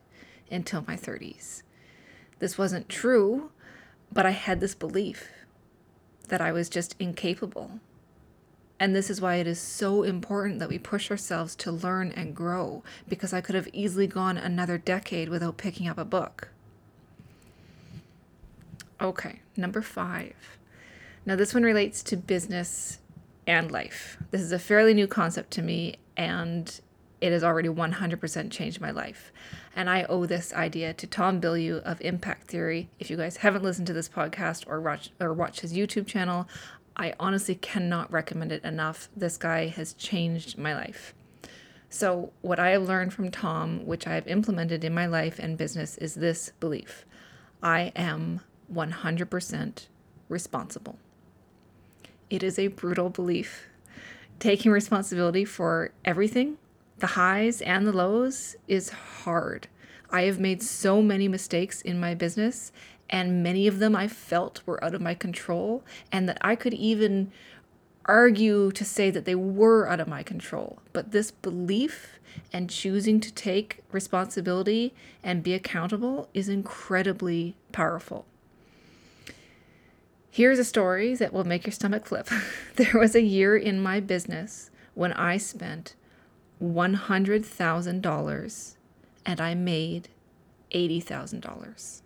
until 0.50 0.84
my 0.86 0.96
30s. 0.96 1.62
This 2.38 2.58
wasn't 2.58 2.88
true, 2.88 3.50
but 4.12 4.26
I 4.26 4.30
had 4.30 4.60
this 4.60 4.74
belief 4.74 5.30
that 6.28 6.40
I 6.40 6.52
was 6.52 6.68
just 6.68 6.96
incapable. 6.98 7.80
And 8.80 8.94
this 8.94 9.08
is 9.08 9.20
why 9.20 9.36
it 9.36 9.46
is 9.46 9.60
so 9.60 10.02
important 10.02 10.58
that 10.58 10.68
we 10.68 10.78
push 10.78 11.10
ourselves 11.10 11.54
to 11.56 11.70
learn 11.70 12.12
and 12.12 12.34
grow, 12.34 12.82
because 13.08 13.32
I 13.32 13.40
could 13.40 13.54
have 13.54 13.68
easily 13.72 14.06
gone 14.06 14.36
another 14.36 14.78
decade 14.78 15.28
without 15.28 15.56
picking 15.56 15.88
up 15.88 15.96
a 15.96 16.04
book. 16.04 16.48
Okay, 19.00 19.40
number 19.56 19.80
five. 19.80 20.34
Now, 21.26 21.36
this 21.36 21.54
one 21.54 21.62
relates 21.62 22.02
to 22.04 22.16
business 22.16 22.98
and 23.46 23.70
life. 23.70 24.18
This 24.30 24.40
is 24.40 24.52
a 24.52 24.58
fairly 24.58 24.94
new 24.94 25.06
concept 25.06 25.50
to 25.52 25.62
me, 25.62 25.96
and 26.16 26.80
it 27.20 27.32
has 27.32 27.44
already 27.44 27.68
100% 27.68 28.50
changed 28.50 28.80
my 28.80 28.90
life. 28.90 29.32
And 29.74 29.88
I 29.88 30.04
owe 30.04 30.26
this 30.26 30.52
idea 30.52 30.92
to 30.94 31.06
Tom 31.06 31.40
Bilyeu 31.40 31.82
of 31.82 32.00
Impact 32.00 32.48
Theory. 32.48 32.90
If 32.98 33.10
you 33.10 33.16
guys 33.16 33.38
haven't 33.38 33.64
listened 33.64 33.86
to 33.88 33.92
this 33.92 34.08
podcast 34.08 34.64
or 34.66 34.80
watch 34.80 35.10
or 35.20 35.32
watch 35.32 35.60
his 35.60 35.72
YouTube 35.72 36.06
channel, 36.06 36.48
I 36.96 37.14
honestly 37.18 37.54
cannot 37.54 38.12
recommend 38.12 38.52
it 38.52 38.64
enough. 38.64 39.08
This 39.16 39.36
guy 39.36 39.68
has 39.68 39.94
changed 39.94 40.58
my 40.58 40.74
life. 40.74 41.14
So, 41.88 42.32
what 42.40 42.58
I 42.58 42.70
have 42.70 42.88
learned 42.88 43.12
from 43.12 43.30
Tom, 43.30 43.86
which 43.86 44.06
I 44.06 44.14
have 44.14 44.26
implemented 44.26 44.84
in 44.84 44.94
my 44.94 45.06
life 45.06 45.38
and 45.38 45.56
business, 45.56 45.96
is 45.98 46.14
this 46.14 46.52
belief 46.58 47.04
I 47.62 47.92
am 47.94 48.40
100% 48.72 49.86
responsible. 50.28 50.98
It 52.30 52.42
is 52.42 52.58
a 52.58 52.68
brutal 52.68 53.10
belief. 53.10 53.68
Taking 54.40 54.72
responsibility 54.72 55.44
for 55.44 55.92
everything 56.04 56.58
the 56.98 57.08
highs 57.08 57.60
and 57.60 57.86
the 57.86 57.92
lows 57.92 58.56
is 58.68 58.90
hard. 58.90 59.68
I 60.10 60.22
have 60.22 60.38
made 60.38 60.62
so 60.62 61.02
many 61.02 61.28
mistakes 61.28 61.82
in 61.82 61.98
my 61.98 62.14
business, 62.14 62.72
and 63.10 63.42
many 63.42 63.66
of 63.66 63.78
them 63.78 63.96
I 63.96 64.08
felt 64.08 64.62
were 64.64 64.82
out 64.84 64.94
of 64.94 65.00
my 65.00 65.14
control, 65.14 65.82
and 66.12 66.28
that 66.28 66.38
I 66.40 66.54
could 66.54 66.74
even 66.74 67.32
argue 68.04 68.70
to 68.72 68.84
say 68.84 69.10
that 69.10 69.24
they 69.24 69.34
were 69.34 69.88
out 69.88 70.00
of 70.00 70.08
my 70.08 70.22
control. 70.22 70.78
But 70.92 71.12
this 71.12 71.30
belief 71.30 72.20
and 72.52 72.70
choosing 72.70 73.20
to 73.20 73.32
take 73.32 73.82
responsibility 73.92 74.94
and 75.22 75.42
be 75.42 75.54
accountable 75.54 76.28
is 76.34 76.48
incredibly 76.48 77.56
powerful. 77.72 78.26
Here's 80.30 80.58
a 80.58 80.64
story 80.64 81.14
that 81.14 81.32
will 81.32 81.44
make 81.44 81.64
your 81.64 81.72
stomach 81.72 82.06
flip. 82.06 82.28
there 82.76 82.98
was 82.98 83.14
a 83.14 83.22
year 83.22 83.56
in 83.56 83.82
my 83.82 84.00
business 84.00 84.70
when 84.94 85.12
I 85.12 85.36
spent 85.36 85.94
$100,000 86.62 88.76
and 89.26 89.40
I 89.40 89.54
made 89.54 90.08
$80,000. 90.72 92.02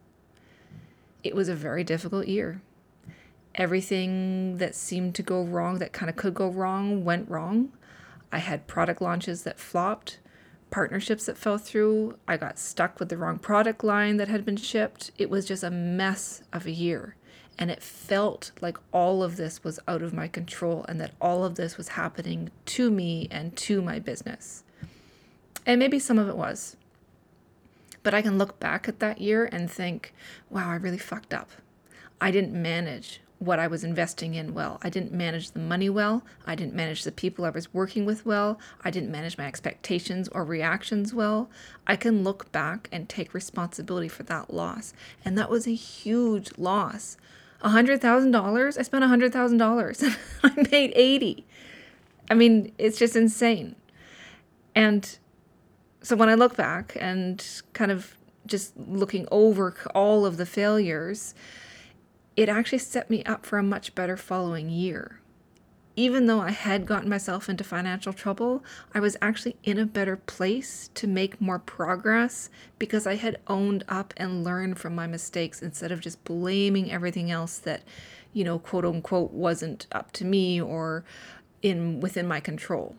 It 1.25 1.35
was 1.35 1.49
a 1.49 1.55
very 1.55 1.85
difficult 1.85 2.29
year. 2.29 2.63
Everything 3.55 4.59
that 4.59 4.75
seemed 4.75 5.15
to 5.17 5.23
go 5.23 5.43
wrong, 5.43 5.79
that 5.79 5.93
kind 5.93 6.09
of 6.09 6.17
could 6.17 6.35
go 6.35 6.49
wrong, 6.49 7.05
went 7.05 7.29
wrong. 7.29 7.73
I 8.31 8.39
had 8.39 8.67
product 8.67 9.03
launches 9.03 9.43
that 9.43 9.59
flopped, 9.59 10.19
partnerships 10.71 11.27
that 11.27 11.39
fell 11.39 11.59
through. 11.59 12.19
I 12.29 12.37
got 12.37 12.59
stuck 12.59 13.01
with 13.01 13.09
the 13.09 13.17
wrong 13.17 13.39
product 13.39 13.83
line 13.83 14.19
that 14.19 14.29
had 14.29 14.45
been 14.45 14.57
shipped. 14.57 15.11
It 15.19 15.31
was 15.31 15.47
just 15.47 15.65
a 15.65 15.71
mess 15.71 16.43
of 16.53 16.67
a 16.67 16.71
year. 16.71 17.17
And 17.59 17.71
it 17.71 17.83
felt 17.83 18.53
like 18.61 18.79
all 18.93 19.23
of 19.23 19.37
this 19.37 19.65
was 19.65 19.81
out 19.89 20.03
of 20.03 20.15
my 20.15 20.29
control 20.29 20.85
and 20.89 21.01
that 21.01 21.13
all 21.21 21.45
of 21.45 21.57
this 21.57 21.77
was 21.77 21.89
happening 21.89 22.51
to 22.67 22.91
me 22.91 23.27
and 23.31 23.57
to 23.57 23.83
my 23.83 23.99
business. 23.99 24.63
And 25.67 25.79
maybe 25.79 25.99
some 25.99 26.19
of 26.19 26.29
it 26.29 26.37
was. 26.37 26.77
But 28.03 28.15
I 28.15 28.23
can 28.23 28.39
look 28.39 28.61
back 28.61 28.89
at 28.89 29.01
that 29.01 29.21
year 29.21 29.49
and 29.51 29.71
think, 29.71 30.15
wow, 30.49 30.71
I 30.71 30.77
really 30.77 30.99
fucked 30.99 31.35
up. 31.35 31.51
I 32.21 32.31
didn't 32.31 32.55
manage 32.55 33.21
what 33.39 33.59
I 33.59 33.67
was 33.67 33.85
investing 33.85 34.35
in 34.35 34.55
well. 34.55 34.79
I 34.83 34.91
didn't 34.91 35.13
manage 35.13 35.53
the 35.53 35.61
money 35.61 35.89
well. 35.89 36.25
I 36.47 36.55
didn't 36.55 36.75
manage 36.75 37.05
the 37.05 37.13
people 37.13 37.45
I 37.45 37.51
was 37.51 37.73
working 37.73 38.05
with 38.05 38.27
well. 38.27 38.59
I 38.85 38.91
didn't 38.91 39.13
manage 39.13 39.39
my 39.39 39.47
expectations 39.47 40.29
or 40.29 40.45
reactions 40.45 41.15
well. 41.15 41.49
I 41.87 41.97
can 41.97 42.25
look 42.25 42.51
back 42.51 42.89
and 42.91 43.09
take 43.09 43.35
responsibility 43.35 44.09
for 44.09 44.25
that 44.25 44.53
loss. 44.53 44.93
And 45.25 45.39
that 45.39 45.51
was 45.51 45.67
a 45.67 45.75
huge 45.75 46.51
loss 46.59 47.17
$100,000? 47.63 48.79
I 48.79 48.83
spent 48.83 49.05
$100,000 49.05 50.17
I 50.45 50.69
made 50.71 50.93
80. 50.95 51.47
I 52.31 52.35
mean, 52.35 52.73
it's 52.79 52.99
just 52.99 53.17
insane. 53.17 53.77
And 54.75 55.19
so 56.03 56.17
when 56.17 56.29
I 56.29 56.35
look 56.35 56.57
back 56.57 56.97
and 57.01 57.45
kind 57.73 57.91
of 57.91 58.17
just 58.47 58.77
looking 58.77 59.27
over 59.31 59.75
all 59.95 60.25
of 60.25 60.37
the 60.37 60.47
failures, 60.47 61.35
it 62.37 62.49
actually 62.49 62.79
set 62.79 63.11
me 63.11 63.25
up 63.25 63.45
for 63.45 63.59
a 63.59 63.63
much 63.63 63.95
better 63.95 64.17
following 64.17 64.71
year 64.71 65.21
even 65.99 66.27
though 66.27 66.41
I 66.41 66.53
had 66.53 66.87
gotten 66.87 67.09
myself 67.09 67.49
into 67.49 67.65
financial 67.65 68.13
trouble, 68.13 68.63
I 68.95 69.01
was 69.01 69.17
actually 69.21 69.57
in 69.65 69.81
a 69.81 69.85
better 69.85 70.15
place 70.15 70.91
to 70.95 71.09
make 71.09 71.41
more 71.41 71.59
progress 71.59 72.51
because 72.79 73.05
I 73.05 73.17
had 73.17 73.41
owned 73.49 73.83
up 73.89 74.15
and 74.17 74.45
learned 74.45 74.79
from 74.79 74.95
my 74.95 75.09
mistakes 75.09 75.61
instead 75.61 75.91
of 75.91 75.99
just 75.99 76.23
blaming 76.23 76.93
everything 76.93 77.33
else 77.33 77.59
that, 77.59 77.83
you 78.33 78.45
know, 78.45 78.61
quote 78.61 78.85
unquote, 78.85 79.33
wasn't 79.33 79.89
up 79.91 80.13
to 80.13 80.25
me 80.25 80.61
or 80.61 81.03
in 81.63 81.99
within 81.99 82.29
my 82.29 82.39
control. 82.39 82.95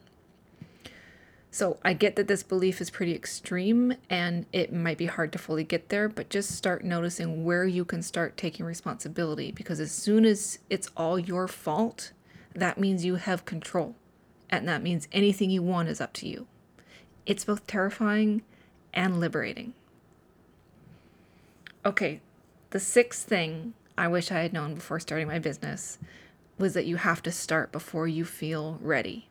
So 1.52 1.78
I 1.86 1.94
get 1.94 2.18
that 2.18 2.28
this 2.28 2.44
belief 2.44 2.82
is 2.82 2.90
pretty 2.90 3.16
extreme 3.16 3.94
and 4.10 4.46
it 4.52 4.74
might 4.74 4.98
be 4.98 5.06
hard 5.06 5.32
to 5.32 5.40
fully 5.40 5.64
get 5.64 5.88
there, 5.88 6.10
but 6.10 6.30
just 6.30 6.52
start 6.52 6.84
noticing 6.84 7.46
where 7.46 7.64
you 7.64 7.86
can 7.86 8.02
start 8.02 8.36
taking 8.36 8.66
responsibility 8.66 9.54
because 9.54 9.80
as 9.80 9.94
soon 9.94 10.26
as 10.26 10.60
it's 10.70 10.90
all 10.98 11.18
your 11.18 11.48
fault, 11.48 12.12
that 12.54 12.78
means 12.78 13.06
you 13.06 13.16
have 13.16 13.46
control. 13.46 13.96
And 14.50 14.68
that 14.68 14.82
means 14.82 15.08
anything 15.12 15.50
you 15.52 15.62
want 15.62 15.90
is 15.90 16.02
up 16.02 16.14
to 16.14 16.28
you. 16.28 16.48
It's 17.26 17.46
both 17.46 17.68
terrifying 17.68 18.42
and 18.94 19.20
liberating. 19.20 19.74
Okay, 21.86 22.22
the 22.72 22.80
sixth 22.80 23.28
thing 23.28 23.74
I 23.98 24.08
wish 24.08 24.32
I 24.32 24.40
had 24.40 24.54
known 24.54 24.76
before 24.76 25.00
starting 25.00 25.28
my 25.28 25.40
business 25.40 25.98
was 26.58 26.74
that 26.74 26.86
you 26.86 26.98
have 26.98 27.22
to 27.24 27.32
start 27.32 27.72
before 27.72 28.08
you 28.08 28.26
feel 28.26 28.80
ready. 28.82 29.28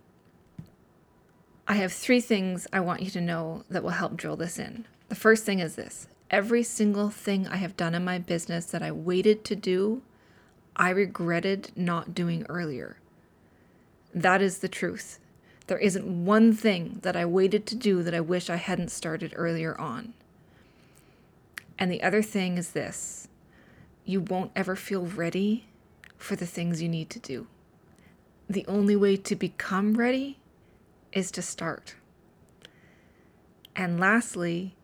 I 1.66 1.74
have 1.74 1.92
three 1.92 2.20
things 2.20 2.66
I 2.72 2.80
want 2.80 3.02
you 3.02 3.10
to 3.10 3.20
know 3.20 3.64
that 3.68 3.82
will 3.82 3.90
help 3.90 4.16
drill 4.16 4.36
this 4.36 4.58
in. 4.58 4.86
The 5.08 5.14
first 5.14 5.44
thing 5.44 5.58
is 5.58 5.74
this 5.74 6.08
every 6.30 6.62
single 6.62 7.10
thing 7.10 7.46
I 7.46 7.56
have 7.56 7.76
done 7.76 7.94
in 7.94 8.04
my 8.04 8.18
business 8.18 8.66
that 8.66 8.82
I 8.82 8.92
waited 8.92 9.44
to 9.46 9.56
do, 9.56 10.02
I 10.76 10.90
regretted 10.90 11.72
not 11.76 12.14
doing 12.14 12.46
earlier. 12.48 12.96
That 14.14 14.42
is 14.42 14.58
the 14.58 14.68
truth. 14.68 15.18
There 15.66 15.78
isn't 15.78 16.24
one 16.24 16.54
thing 16.54 17.00
that 17.02 17.16
I 17.16 17.26
waited 17.26 17.66
to 17.66 17.74
do 17.74 18.02
that 18.02 18.14
I 18.14 18.20
wish 18.20 18.48
I 18.48 18.56
hadn't 18.56 18.90
started 18.90 19.34
earlier 19.36 19.78
on. 19.78 20.14
And 21.78 21.92
the 21.92 22.02
other 22.02 22.22
thing 22.22 22.58
is 22.58 22.70
this 22.70 23.28
you 24.04 24.22
won't 24.22 24.52
ever 24.56 24.74
feel 24.74 25.04
ready 25.04 25.66
for 26.16 26.34
the 26.34 26.46
things 26.46 26.80
you 26.80 26.88
need 26.88 27.10
to 27.10 27.18
do. 27.18 27.46
The 28.48 28.64
only 28.66 28.96
way 28.96 29.16
to 29.18 29.36
become 29.36 29.94
ready 29.94 30.38
is 31.12 31.30
to 31.32 31.42
start. 31.42 31.94
And 33.76 34.00
lastly, 34.00 34.74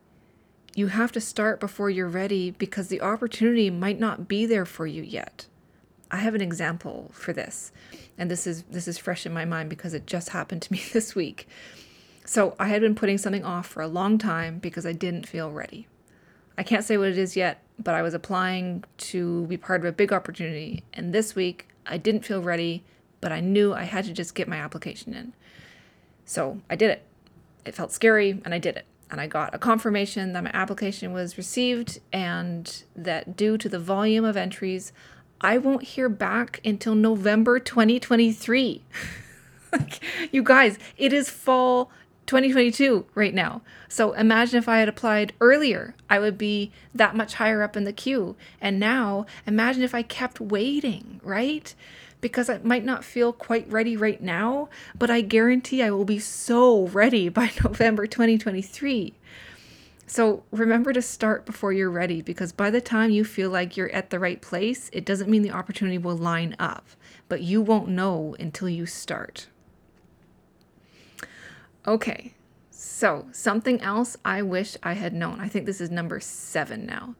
you 0.76 0.88
have 0.88 1.12
to 1.12 1.20
start 1.20 1.60
before 1.60 1.88
you're 1.88 2.08
ready 2.08 2.50
because 2.50 2.88
the 2.88 3.00
opportunity 3.00 3.70
might 3.70 3.98
not 3.98 4.28
be 4.28 4.44
there 4.44 4.66
for 4.66 4.86
you 4.86 5.02
yet. 5.02 5.46
I 6.14 6.18
have 6.18 6.36
an 6.36 6.40
example 6.40 7.10
for 7.12 7.32
this, 7.32 7.72
and 8.16 8.30
this 8.30 8.46
is 8.46 8.62
this 8.70 8.86
is 8.86 8.98
fresh 8.98 9.26
in 9.26 9.34
my 9.34 9.44
mind 9.44 9.68
because 9.68 9.94
it 9.94 10.06
just 10.06 10.28
happened 10.28 10.62
to 10.62 10.72
me 10.72 10.80
this 10.92 11.16
week. 11.16 11.48
So 12.24 12.54
I 12.56 12.68
had 12.68 12.80
been 12.80 12.94
putting 12.94 13.18
something 13.18 13.42
off 13.42 13.66
for 13.66 13.82
a 13.82 13.88
long 13.88 14.16
time 14.16 14.60
because 14.60 14.86
I 14.86 14.92
didn't 14.92 15.26
feel 15.26 15.50
ready. 15.50 15.88
I 16.56 16.62
can't 16.62 16.84
say 16.84 16.96
what 16.96 17.08
it 17.08 17.18
is 17.18 17.34
yet, 17.34 17.64
but 17.82 17.96
I 17.96 18.02
was 18.02 18.14
applying 18.14 18.84
to 18.98 19.44
be 19.46 19.56
part 19.56 19.80
of 19.80 19.86
a 19.86 19.90
big 19.90 20.12
opportunity, 20.12 20.84
and 20.92 21.12
this 21.12 21.34
week 21.34 21.66
I 21.84 21.96
didn't 21.96 22.24
feel 22.24 22.40
ready, 22.40 22.84
but 23.20 23.32
I 23.32 23.40
knew 23.40 23.74
I 23.74 23.82
had 23.82 24.04
to 24.04 24.12
just 24.12 24.36
get 24.36 24.46
my 24.46 24.58
application 24.58 25.14
in. 25.14 25.32
So 26.24 26.60
I 26.70 26.76
did 26.76 26.90
it. 26.90 27.02
It 27.64 27.74
felt 27.74 27.90
scary, 27.90 28.40
and 28.44 28.54
I 28.54 28.60
did 28.60 28.76
it 28.76 28.86
and 29.10 29.20
I 29.20 29.26
got 29.26 29.54
a 29.54 29.58
confirmation 29.58 30.32
that 30.32 30.42
my 30.42 30.50
application 30.52 31.12
was 31.12 31.38
received 31.38 32.00
and 32.12 32.84
that 32.96 33.36
due 33.36 33.56
to 33.58 33.68
the 33.68 33.78
volume 33.78 34.24
of 34.24 34.36
entries, 34.36 34.92
I 35.40 35.58
won't 35.58 35.82
hear 35.82 36.08
back 36.08 36.60
until 36.64 36.94
November 36.94 37.58
2023. 37.58 38.82
like, 39.72 40.00
you 40.32 40.42
guys, 40.42 40.78
it 40.96 41.12
is 41.12 41.28
fall 41.28 41.90
2022 42.26 43.06
right 43.14 43.34
now. 43.34 43.62
So 43.88 44.12
imagine 44.12 44.58
if 44.58 44.68
I 44.68 44.78
had 44.78 44.88
applied 44.88 45.34
earlier, 45.40 45.94
I 46.08 46.18
would 46.18 46.38
be 46.38 46.72
that 46.94 47.14
much 47.14 47.34
higher 47.34 47.62
up 47.62 47.76
in 47.76 47.84
the 47.84 47.92
queue. 47.92 48.36
And 48.60 48.80
now 48.80 49.26
imagine 49.46 49.82
if 49.82 49.94
I 49.94 50.02
kept 50.02 50.40
waiting, 50.40 51.20
right? 51.22 51.74
Because 52.20 52.48
I 52.48 52.58
might 52.58 52.84
not 52.84 53.04
feel 53.04 53.32
quite 53.32 53.70
ready 53.70 53.96
right 53.96 54.22
now, 54.22 54.68
but 54.98 55.10
I 55.10 55.20
guarantee 55.20 55.82
I 55.82 55.90
will 55.90 56.06
be 56.06 56.18
so 56.18 56.86
ready 56.88 57.28
by 57.28 57.50
November 57.64 58.06
2023. 58.06 59.14
So 60.06 60.42
remember 60.50 60.92
to 60.92 61.02
start 61.02 61.46
before 61.46 61.72
you're 61.72 61.90
ready 61.90 62.20
because 62.20 62.52
by 62.52 62.70
the 62.70 62.80
time 62.80 63.10
you 63.10 63.24
feel 63.24 63.50
like 63.50 63.76
you're 63.76 63.90
at 63.92 64.10
the 64.10 64.18
right 64.18 64.40
place, 64.40 64.90
it 64.92 65.04
doesn't 65.04 65.30
mean 65.30 65.42
the 65.42 65.50
opportunity 65.50 65.98
will 65.98 66.16
line 66.16 66.54
up, 66.58 66.86
but 67.28 67.42
you 67.42 67.62
won't 67.62 67.88
know 67.88 68.36
until 68.38 68.68
you 68.68 68.84
start. 68.84 69.46
Okay, 71.86 72.34
so 72.70 73.26
something 73.32 73.80
else 73.80 74.16
I 74.24 74.42
wish 74.42 74.76
I 74.82 74.92
had 74.92 75.14
known. 75.14 75.40
I 75.40 75.48
think 75.48 75.64
this 75.64 75.80
is 75.80 75.90
number 75.90 76.20
seven 76.20 76.84
now. 76.84 77.14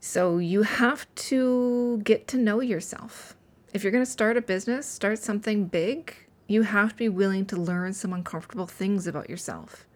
So 0.00 0.38
you 0.38 0.62
have 0.62 1.12
to 1.14 2.00
get 2.04 2.26
to 2.28 2.38
know 2.38 2.60
yourself. 2.60 3.36
If 3.72 3.82
you're 3.82 3.92
going 3.92 4.04
to 4.04 4.10
start 4.10 4.36
a 4.36 4.42
business, 4.42 4.86
start 4.86 5.18
something 5.18 5.66
big, 5.66 6.14
you 6.46 6.62
have 6.62 6.90
to 6.90 6.96
be 6.96 7.08
willing 7.08 7.46
to 7.46 7.56
learn 7.56 7.92
some 7.92 8.12
uncomfortable 8.12 8.66
things 8.66 9.06
about 9.06 9.30
yourself 9.30 9.86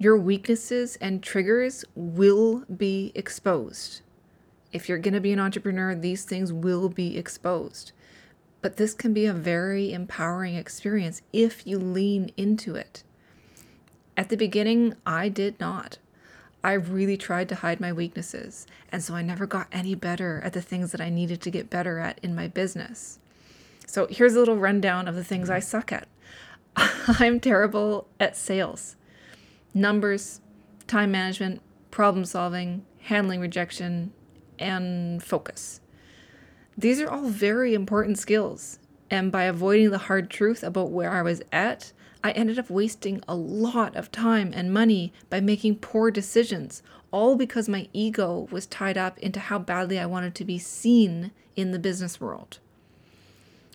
your 0.00 0.16
weaknesses 0.16 0.96
and 0.98 1.22
triggers 1.22 1.84
will 1.94 2.64
be 2.74 3.12
exposed. 3.14 4.00
If 4.72 4.88
you're 4.88 4.96
going 4.96 5.12
to 5.12 5.20
be 5.20 5.32
an 5.32 5.38
entrepreneur, 5.38 5.94
these 5.94 6.24
things 6.24 6.54
will 6.54 6.88
be 6.88 7.18
exposed. 7.18 7.92
But 8.62 8.78
this 8.78 8.94
can 8.94 9.12
be 9.12 9.26
a 9.26 9.34
very 9.34 9.92
empowering 9.92 10.54
experience 10.54 11.20
if 11.34 11.66
you 11.66 11.78
lean 11.78 12.32
into 12.38 12.76
it. 12.76 13.02
At 14.16 14.30
the 14.30 14.38
beginning, 14.38 14.94
I 15.04 15.28
did 15.28 15.60
not. 15.60 15.98
I 16.64 16.72
really 16.72 17.18
tried 17.18 17.50
to 17.50 17.56
hide 17.56 17.78
my 17.78 17.92
weaknesses, 17.92 18.66
and 18.90 19.02
so 19.02 19.14
I 19.14 19.20
never 19.20 19.46
got 19.46 19.68
any 19.70 19.94
better 19.94 20.40
at 20.42 20.54
the 20.54 20.62
things 20.62 20.92
that 20.92 21.02
I 21.02 21.10
needed 21.10 21.42
to 21.42 21.50
get 21.50 21.68
better 21.68 21.98
at 21.98 22.18
in 22.22 22.34
my 22.34 22.48
business. 22.48 23.18
So 23.86 24.06
here's 24.06 24.34
a 24.34 24.38
little 24.38 24.56
rundown 24.56 25.08
of 25.08 25.14
the 25.14 25.24
things 25.24 25.50
I 25.50 25.60
suck 25.60 25.92
at. 25.92 26.08
I'm 26.74 27.38
terrible 27.38 28.06
at 28.18 28.34
sales 28.34 28.96
numbers, 29.74 30.40
time 30.86 31.10
management, 31.12 31.62
problem 31.90 32.24
solving, 32.24 32.84
handling 33.02 33.40
rejection, 33.40 34.12
and 34.58 35.22
focus. 35.22 35.80
These 36.76 37.00
are 37.00 37.10
all 37.10 37.28
very 37.28 37.74
important 37.74 38.18
skills. 38.18 38.78
And 39.10 39.32
by 39.32 39.44
avoiding 39.44 39.90
the 39.90 39.98
hard 39.98 40.30
truth 40.30 40.62
about 40.62 40.90
where 40.90 41.10
I 41.10 41.22
was 41.22 41.42
at, 41.50 41.92
I 42.22 42.30
ended 42.32 42.58
up 42.58 42.70
wasting 42.70 43.22
a 43.26 43.34
lot 43.34 43.96
of 43.96 44.12
time 44.12 44.52
and 44.54 44.72
money 44.72 45.12
by 45.28 45.40
making 45.40 45.76
poor 45.76 46.10
decisions, 46.10 46.82
all 47.10 47.34
because 47.34 47.68
my 47.68 47.88
ego 47.92 48.46
was 48.50 48.66
tied 48.66 48.98
up 48.98 49.18
into 49.18 49.40
how 49.40 49.58
badly 49.58 49.98
I 49.98 50.06
wanted 50.06 50.34
to 50.36 50.44
be 50.44 50.58
seen 50.58 51.32
in 51.56 51.72
the 51.72 51.78
business 51.78 52.20
world. 52.20 52.58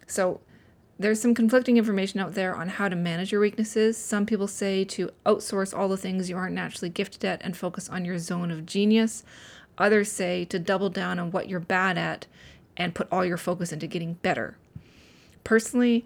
So, 0.07 0.41
there's 0.97 1.21
some 1.21 1.33
conflicting 1.33 1.77
information 1.77 2.19
out 2.21 2.35
there 2.35 2.55
on 2.55 2.69
how 2.69 2.87
to 2.87 2.95
manage 2.95 3.31
your 3.31 3.41
weaknesses. 3.41 3.97
Some 3.97 4.25
people 4.25 4.47
say 4.47 4.85
to 4.85 5.09
outsource 5.25 5.77
all 5.77 5.89
the 5.89 5.97
things 5.97 6.29
you 6.29 6.37
aren't 6.37 6.55
naturally 6.55 6.89
gifted 6.89 7.25
at 7.25 7.41
and 7.43 7.57
focus 7.57 7.89
on 7.89 8.05
your 8.05 8.17
zone 8.17 8.49
of 8.49 8.65
genius. 8.65 9.23
Others 9.77 10.11
say 10.11 10.45
to 10.45 10.57
double 10.57 10.89
down 10.89 11.19
on 11.19 11.31
what 11.31 11.49
you're 11.49 11.59
bad 11.59 11.97
at 11.97 12.27
and 12.77 12.95
put 12.95 13.09
all 13.11 13.25
your 13.25 13.37
focus 13.37 13.73
into 13.73 13.87
getting 13.87 14.13
better. 14.13 14.57
Personally, 15.43 16.05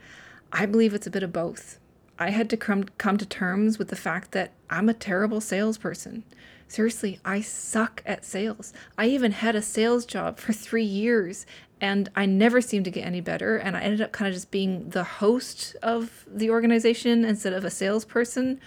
I 0.51 0.65
believe 0.65 0.93
it's 0.95 1.07
a 1.07 1.11
bit 1.11 1.23
of 1.23 1.31
both. 1.31 1.77
I 2.17 2.31
had 2.31 2.49
to 2.49 2.57
come, 2.57 2.85
come 2.97 3.17
to 3.17 3.25
terms 3.25 3.77
with 3.77 3.89
the 3.89 3.95
fact 3.95 4.31
that 4.31 4.51
I'm 4.69 4.89
a 4.89 4.93
terrible 4.93 5.39
salesperson. 5.39 6.23
Seriously, 6.67 7.19
I 7.23 7.41
suck 7.41 8.03
at 8.05 8.25
sales. 8.25 8.73
I 8.97 9.07
even 9.07 9.31
had 9.31 9.55
a 9.55 9.61
sales 9.61 10.05
job 10.05 10.37
for 10.37 10.53
three 10.53 10.83
years 10.83 11.45
and 11.81 12.09
I 12.15 12.25
never 12.25 12.61
seemed 12.61 12.85
to 12.85 12.91
get 12.91 13.05
any 13.05 13.21
better. 13.21 13.57
And 13.57 13.75
I 13.77 13.81
ended 13.81 14.01
up 14.01 14.11
kind 14.11 14.27
of 14.27 14.33
just 14.33 14.51
being 14.51 14.89
the 14.89 15.03
host 15.03 15.75
of 15.81 16.25
the 16.27 16.49
organization 16.49 17.23
instead 17.23 17.53
of 17.53 17.63
a 17.63 17.69
salesperson 17.69 18.59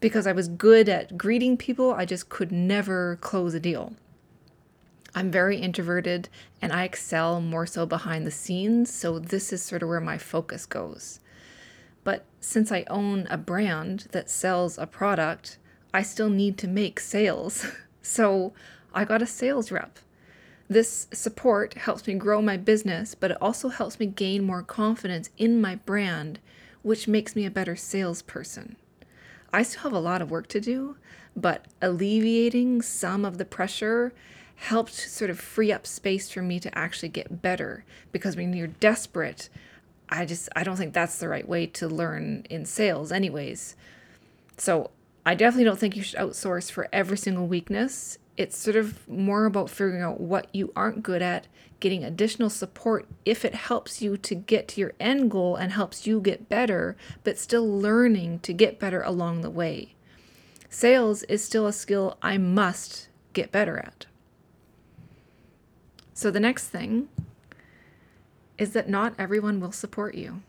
because 0.00 0.26
I 0.26 0.32
was 0.32 0.48
good 0.48 0.88
at 0.88 1.18
greeting 1.18 1.56
people. 1.56 1.92
I 1.92 2.04
just 2.04 2.28
could 2.28 2.52
never 2.52 3.16
close 3.20 3.54
a 3.54 3.60
deal. 3.60 3.94
I'm 5.14 5.30
very 5.30 5.56
introverted 5.56 6.28
and 6.60 6.72
I 6.72 6.84
excel 6.84 7.40
more 7.40 7.66
so 7.66 7.86
behind 7.86 8.26
the 8.26 8.30
scenes. 8.30 8.92
So 8.92 9.18
this 9.18 9.52
is 9.52 9.62
sort 9.62 9.82
of 9.82 9.88
where 9.88 10.00
my 10.00 10.18
focus 10.18 10.66
goes. 10.66 11.20
But 12.04 12.24
since 12.38 12.70
I 12.70 12.84
own 12.88 13.26
a 13.30 13.38
brand 13.38 14.06
that 14.12 14.30
sells 14.30 14.78
a 14.78 14.86
product, 14.86 15.58
I 15.92 16.02
still 16.02 16.30
need 16.30 16.58
to 16.58 16.68
make 16.68 17.00
sales. 17.00 17.66
So 18.08 18.52
I 18.94 19.04
got 19.04 19.20
a 19.20 19.26
sales 19.26 19.72
rep. 19.72 19.98
This 20.68 21.06
support 21.12 21.74
helps 21.74 22.06
me 22.06 22.14
grow 22.14 22.42
my 22.42 22.56
business, 22.56 23.14
but 23.14 23.30
it 23.30 23.38
also 23.40 23.68
helps 23.68 24.00
me 24.00 24.06
gain 24.06 24.44
more 24.44 24.62
confidence 24.62 25.30
in 25.38 25.60
my 25.60 25.76
brand, 25.76 26.40
which 26.82 27.06
makes 27.06 27.36
me 27.36 27.46
a 27.46 27.50
better 27.50 27.76
salesperson. 27.76 28.76
I 29.52 29.62
still 29.62 29.82
have 29.82 29.92
a 29.92 30.00
lot 30.00 30.22
of 30.22 30.30
work 30.30 30.48
to 30.48 30.60
do, 30.60 30.96
but 31.36 31.66
alleviating 31.80 32.82
some 32.82 33.24
of 33.24 33.38
the 33.38 33.44
pressure 33.44 34.12
helped 34.56 34.94
sort 34.94 35.30
of 35.30 35.38
free 35.38 35.70
up 35.70 35.86
space 35.86 36.30
for 36.30 36.42
me 36.42 36.58
to 36.58 36.76
actually 36.76 37.10
get 37.10 37.42
better 37.42 37.84
because 38.10 38.36
when 38.36 38.52
you're 38.52 38.66
desperate, 38.66 39.48
I 40.08 40.24
just 40.24 40.48
I 40.56 40.64
don't 40.64 40.76
think 40.76 40.94
that's 40.94 41.18
the 41.18 41.28
right 41.28 41.46
way 41.46 41.66
to 41.66 41.88
learn 41.88 42.46
in 42.50 42.64
sales 42.64 43.12
anyways. 43.12 43.76
So, 44.56 44.90
I 45.24 45.34
definitely 45.34 45.64
don't 45.64 45.78
think 45.78 45.96
you 45.96 46.02
should 46.02 46.18
outsource 46.18 46.70
for 46.70 46.88
every 46.92 47.18
single 47.18 47.46
weakness. 47.46 48.18
It's 48.36 48.56
sort 48.56 48.76
of 48.76 49.08
more 49.08 49.46
about 49.46 49.70
figuring 49.70 50.02
out 50.02 50.20
what 50.20 50.48
you 50.52 50.72
aren't 50.76 51.02
good 51.02 51.22
at, 51.22 51.46
getting 51.80 52.04
additional 52.04 52.50
support 52.50 53.06
if 53.24 53.44
it 53.44 53.54
helps 53.54 54.02
you 54.02 54.16
to 54.18 54.34
get 54.34 54.68
to 54.68 54.80
your 54.80 54.92
end 55.00 55.30
goal 55.30 55.56
and 55.56 55.72
helps 55.72 56.06
you 56.06 56.20
get 56.20 56.48
better, 56.48 56.96
but 57.24 57.38
still 57.38 57.66
learning 57.66 58.40
to 58.40 58.52
get 58.52 58.78
better 58.78 59.00
along 59.02 59.40
the 59.40 59.50
way. 59.50 59.94
Sales 60.68 61.22
is 61.24 61.42
still 61.42 61.66
a 61.66 61.72
skill 61.72 62.18
I 62.20 62.36
must 62.36 63.08
get 63.32 63.52
better 63.52 63.78
at. 63.78 64.06
So, 66.12 66.30
the 66.30 66.40
next 66.40 66.68
thing 66.68 67.08
is 68.58 68.72
that 68.72 68.88
not 68.88 69.14
everyone 69.18 69.60
will 69.60 69.72
support 69.72 70.14
you. 70.14 70.42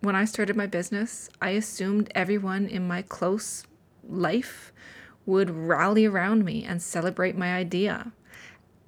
When 0.00 0.14
I 0.14 0.24
started 0.24 0.54
my 0.54 0.66
business, 0.66 1.28
I 1.40 1.50
assumed 1.50 2.10
everyone 2.14 2.66
in 2.66 2.86
my 2.86 3.02
close 3.02 3.64
life 4.08 4.72
would 5.26 5.50
rally 5.50 6.04
around 6.04 6.44
me 6.44 6.64
and 6.64 6.82
celebrate 6.82 7.36
my 7.36 7.54
idea. 7.54 8.12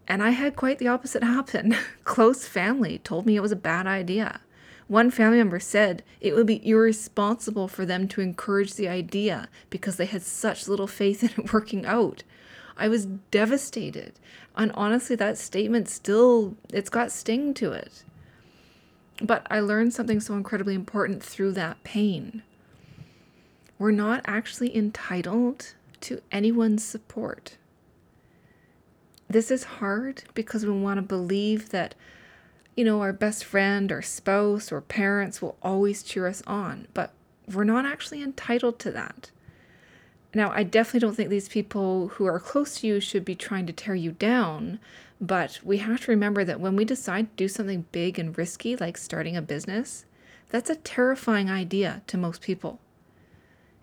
And 0.09 0.23
I 0.23 0.31
had 0.31 0.57
quite 0.57 0.79
the 0.79 0.89
opposite 0.89 1.23
happen. 1.23 1.77
close 2.05 2.47
family 2.47 2.99
told 2.99 3.27
me 3.27 3.37
it 3.37 3.43
was 3.43 3.53
a 3.53 3.57
bad 3.57 3.87
idea. 3.87 4.41
One 4.89 5.11
family 5.11 5.39
member 5.39 5.59
said 5.59 6.05
it 6.21 6.35
would 6.35 6.47
be 6.47 6.67
irresponsible 6.67 7.67
for 7.67 7.85
them 7.85 8.07
to 8.09 8.21
encourage 8.21 8.75
the 8.75 8.89
idea 8.89 9.49
because 9.69 9.97
they 9.97 10.07
had 10.07 10.23
such 10.23 10.69
little 10.69 10.87
faith 10.87 11.23
in 11.39 11.45
it 11.45 11.53
working 11.53 11.85
out. 11.85 12.23
I 12.77 12.89
was 12.89 13.07
devastated. 13.07 14.13
And 14.55 14.71
honestly, 14.73 15.17
that 15.17 15.39
statement 15.39 15.89
still, 15.89 16.57
it's 16.73 16.91
got 16.91 17.11
sting 17.11 17.55
to 17.55 17.73
it. 17.73 18.05
But 19.23 19.47
I 19.51 19.61
learned 19.61 19.95
something 19.95 20.21
so 20.21 20.35
incredibly 20.35 20.75
important 20.75 21.23
through 21.23 21.53
that 21.53 21.83
pain. 21.85 22.43
We're 23.79 23.91
not 23.91 24.23
actually 24.27 24.75
entitled 24.77 25.75
to 26.03 26.21
anyone's 26.31 26.85
support. 26.85 27.57
This 29.29 29.51
is 29.51 29.65
hard 29.65 30.25
because 30.35 30.65
we 30.65 30.73
want 30.73 30.99
to 30.99 31.03
believe 31.03 31.71
that, 31.71 31.95
you 32.77 32.85
know, 32.85 33.01
our 33.01 33.13
best 33.13 33.45
friend 33.45 33.91
or 33.91 34.03
spouse 34.03 34.71
or 34.71 34.81
parents 34.81 35.43
will 35.43 35.57
always 35.63 36.03
cheer 36.03 36.27
us 36.27 36.43
on, 36.47 36.87
but 36.95 37.13
we're 37.53 37.65
not 37.65 37.85
actually 37.85 38.23
entitled 38.23 38.79
to 38.81 38.91
that. 38.93 39.31
Now, 40.35 40.51
I 40.53 40.65
definitely 40.65 41.01
don't 41.01 41.15
think 41.15 41.31
these 41.31 41.49
people 41.49 42.09
who 42.09 42.27
are 42.27 42.39
close 42.39 42.81
to 42.81 42.87
you 42.87 43.01
should 43.01 43.25
be 43.25 43.35
trying 43.35 43.67
to 43.67 43.73
tear 43.73 43.95
you 43.95 44.13
down, 44.13 44.79
but 45.21 45.61
we 45.65 45.79
have 45.79 46.03
to 46.03 46.11
remember 46.11 46.45
that 46.45 46.61
when 46.61 46.77
we 46.77 46.85
decide 46.85 47.31
to 47.31 47.37
do 47.37 47.49
something 47.49 47.87
big 47.91 48.19
and 48.19 48.37
risky, 48.37 48.77
like 48.77 48.99
starting 48.99 49.37
a 49.37 49.43
business, 49.43 50.05
that's 50.51 50.71
a 50.71 50.77
terrifying 50.77 51.51
idea 51.51 52.03
to 52.09 52.19
most 52.19 52.43
people. 52.43 52.81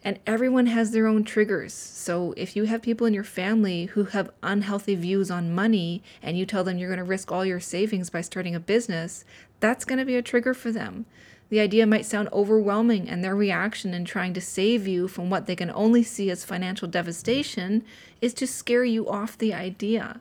And 0.05 0.19
everyone 0.27 0.65
has 0.67 0.91
their 0.91 1.07
own 1.07 1.23
triggers. 1.23 1.73
So 1.73 2.33
if 2.35 2.55
you 2.55 2.65
have 2.65 2.81
people 2.81 3.07
in 3.07 3.13
your 3.13 3.23
family 3.23 3.85
who 3.85 4.03
have 4.05 4.31
unhealthy 4.43 4.95
views 4.95 5.31
on 5.31 5.55
money 5.55 6.03
and 6.21 6.37
you 6.37 6.45
tell 6.45 6.65
them 6.65 6.77
you're 6.77 6.89
going 6.89 6.97
to 6.97 7.05
risk 7.05 7.31
all 7.31 7.45
your 7.45 7.61
savings 7.61 8.09
by 8.09 8.19
starting 8.19 8.53
a 8.53 8.59
business, 8.59 9.23
that's 9.61 9.85
going 9.85 9.99
to 9.99 10.05
be 10.05 10.17
a 10.17 10.21
trigger 10.21 10.53
for 10.53 10.73
them. 10.73 11.05
The 11.49 11.59
idea 11.59 11.85
might 11.85 12.05
sound 12.05 12.29
overwhelming, 12.33 13.07
and 13.07 13.23
their 13.23 13.35
reaction 13.35 13.93
in 13.93 14.05
trying 14.05 14.33
to 14.33 14.41
save 14.41 14.87
you 14.87 15.07
from 15.07 15.29
what 15.29 15.45
they 15.45 15.55
can 15.55 15.69
only 15.75 16.01
see 16.01 16.31
as 16.31 16.43
financial 16.43 16.87
devastation 16.87 17.83
is 18.21 18.33
to 18.35 18.47
scare 18.47 18.83
you 18.83 19.07
off 19.07 19.37
the 19.37 19.53
idea. 19.53 20.19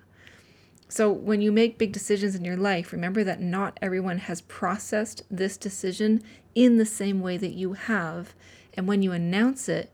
So, 0.89 1.11
when 1.11 1.41
you 1.41 1.51
make 1.51 1.79
big 1.79 1.91
decisions 1.91 2.35
in 2.35 2.45
your 2.45 2.59
life, 2.59 2.93
remember 2.93 3.25
that 3.25 3.41
not 3.41 3.79
everyone 3.81 4.19
has 4.19 4.43
processed 4.43 5.23
this 5.31 5.57
decision 5.57 6.23
in 6.55 6.77
the 6.77 6.85
same 6.85 7.23
way 7.23 7.39
that 7.39 7.55
you 7.55 7.73
have. 7.73 8.35
And 8.75 8.87
when 8.87 9.03
you 9.03 9.13
announce 9.13 9.69
it, 9.69 9.93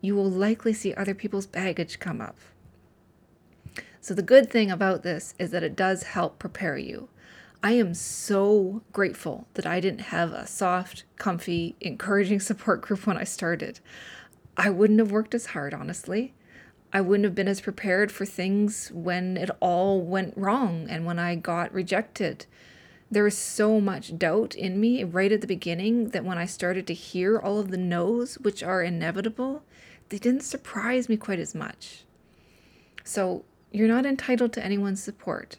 you 0.00 0.14
will 0.14 0.30
likely 0.30 0.72
see 0.72 0.94
other 0.94 1.14
people's 1.14 1.46
baggage 1.46 1.98
come 1.98 2.20
up. 2.20 2.36
So, 4.00 4.12
the 4.12 4.22
good 4.22 4.50
thing 4.50 4.70
about 4.70 5.02
this 5.02 5.34
is 5.38 5.50
that 5.50 5.62
it 5.62 5.74
does 5.74 6.02
help 6.02 6.38
prepare 6.38 6.76
you. 6.76 7.08
I 7.62 7.72
am 7.72 7.94
so 7.94 8.82
grateful 8.92 9.46
that 9.54 9.64
I 9.64 9.80
didn't 9.80 10.12
have 10.12 10.32
a 10.32 10.46
soft, 10.46 11.04
comfy, 11.16 11.76
encouraging 11.80 12.40
support 12.40 12.82
group 12.82 13.06
when 13.06 13.16
I 13.16 13.24
started. 13.24 13.80
I 14.56 14.68
wouldn't 14.68 14.98
have 14.98 15.10
worked 15.10 15.34
as 15.34 15.46
hard, 15.46 15.72
honestly. 15.72 16.34
I 16.92 17.00
wouldn't 17.00 17.24
have 17.24 17.34
been 17.34 17.48
as 17.48 17.62
prepared 17.62 18.12
for 18.12 18.26
things 18.26 18.90
when 18.92 19.38
it 19.38 19.50
all 19.60 20.02
went 20.02 20.36
wrong 20.36 20.86
and 20.90 21.06
when 21.06 21.18
I 21.18 21.34
got 21.34 21.72
rejected. 21.72 22.44
There 23.10 23.24
was 23.24 23.36
so 23.36 23.80
much 23.80 24.18
doubt 24.18 24.54
in 24.54 24.80
me 24.80 25.04
right 25.04 25.30
at 25.30 25.40
the 25.40 25.46
beginning 25.46 26.08
that 26.08 26.24
when 26.24 26.38
I 26.38 26.46
started 26.46 26.86
to 26.86 26.94
hear 26.94 27.38
all 27.38 27.58
of 27.58 27.70
the 27.70 27.76
no's, 27.76 28.36
which 28.36 28.62
are 28.62 28.82
inevitable, 28.82 29.62
they 30.08 30.18
didn't 30.18 30.42
surprise 30.42 31.08
me 31.08 31.16
quite 31.16 31.38
as 31.38 31.54
much. 31.54 32.04
So, 33.04 33.44
you're 33.70 33.88
not 33.88 34.06
entitled 34.06 34.52
to 34.54 34.64
anyone's 34.64 35.02
support. 35.02 35.58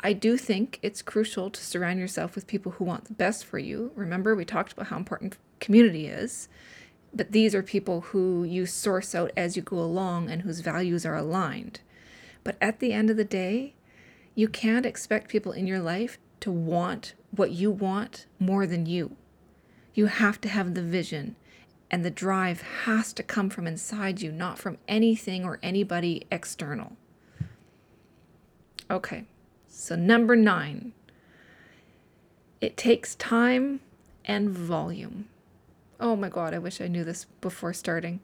I 0.00 0.12
do 0.12 0.36
think 0.36 0.78
it's 0.82 1.02
crucial 1.02 1.50
to 1.50 1.62
surround 1.62 1.98
yourself 1.98 2.34
with 2.34 2.46
people 2.46 2.72
who 2.72 2.84
want 2.84 3.04
the 3.04 3.14
best 3.14 3.44
for 3.44 3.58
you. 3.58 3.92
Remember, 3.94 4.34
we 4.34 4.44
talked 4.44 4.72
about 4.72 4.86
how 4.86 4.96
important 4.96 5.36
community 5.58 6.06
is, 6.06 6.48
but 7.12 7.32
these 7.32 7.54
are 7.54 7.62
people 7.62 8.02
who 8.02 8.44
you 8.44 8.64
source 8.64 9.14
out 9.14 9.30
as 9.36 9.56
you 9.56 9.62
go 9.62 9.78
along 9.78 10.30
and 10.30 10.42
whose 10.42 10.60
values 10.60 11.04
are 11.04 11.16
aligned. 11.16 11.80
But 12.44 12.56
at 12.60 12.78
the 12.78 12.92
end 12.92 13.10
of 13.10 13.16
the 13.16 13.24
day, 13.24 13.74
you 14.34 14.48
can't 14.48 14.86
expect 14.86 15.28
people 15.28 15.52
in 15.52 15.66
your 15.66 15.80
life 15.80 16.18
to 16.40 16.50
want 16.50 17.14
what 17.30 17.52
you 17.52 17.70
want 17.70 18.26
more 18.38 18.66
than 18.66 18.86
you. 18.86 19.16
You 19.94 20.06
have 20.06 20.40
to 20.42 20.48
have 20.48 20.74
the 20.74 20.82
vision, 20.82 21.36
and 21.90 22.04
the 22.04 22.10
drive 22.10 22.62
has 22.84 23.12
to 23.14 23.22
come 23.22 23.50
from 23.50 23.66
inside 23.66 24.20
you, 24.20 24.32
not 24.32 24.58
from 24.58 24.78
anything 24.88 25.44
or 25.44 25.58
anybody 25.62 26.26
external. 26.30 26.96
Okay, 28.90 29.24
so, 29.68 29.96
number 29.96 30.36
nine, 30.36 30.92
it 32.60 32.76
takes 32.76 33.14
time 33.14 33.80
and 34.24 34.50
volume. 34.50 35.28
Oh 35.98 36.16
my 36.16 36.28
God, 36.28 36.54
I 36.54 36.58
wish 36.58 36.80
I 36.80 36.88
knew 36.88 37.04
this 37.04 37.26
before 37.40 37.72
starting. 37.72 38.20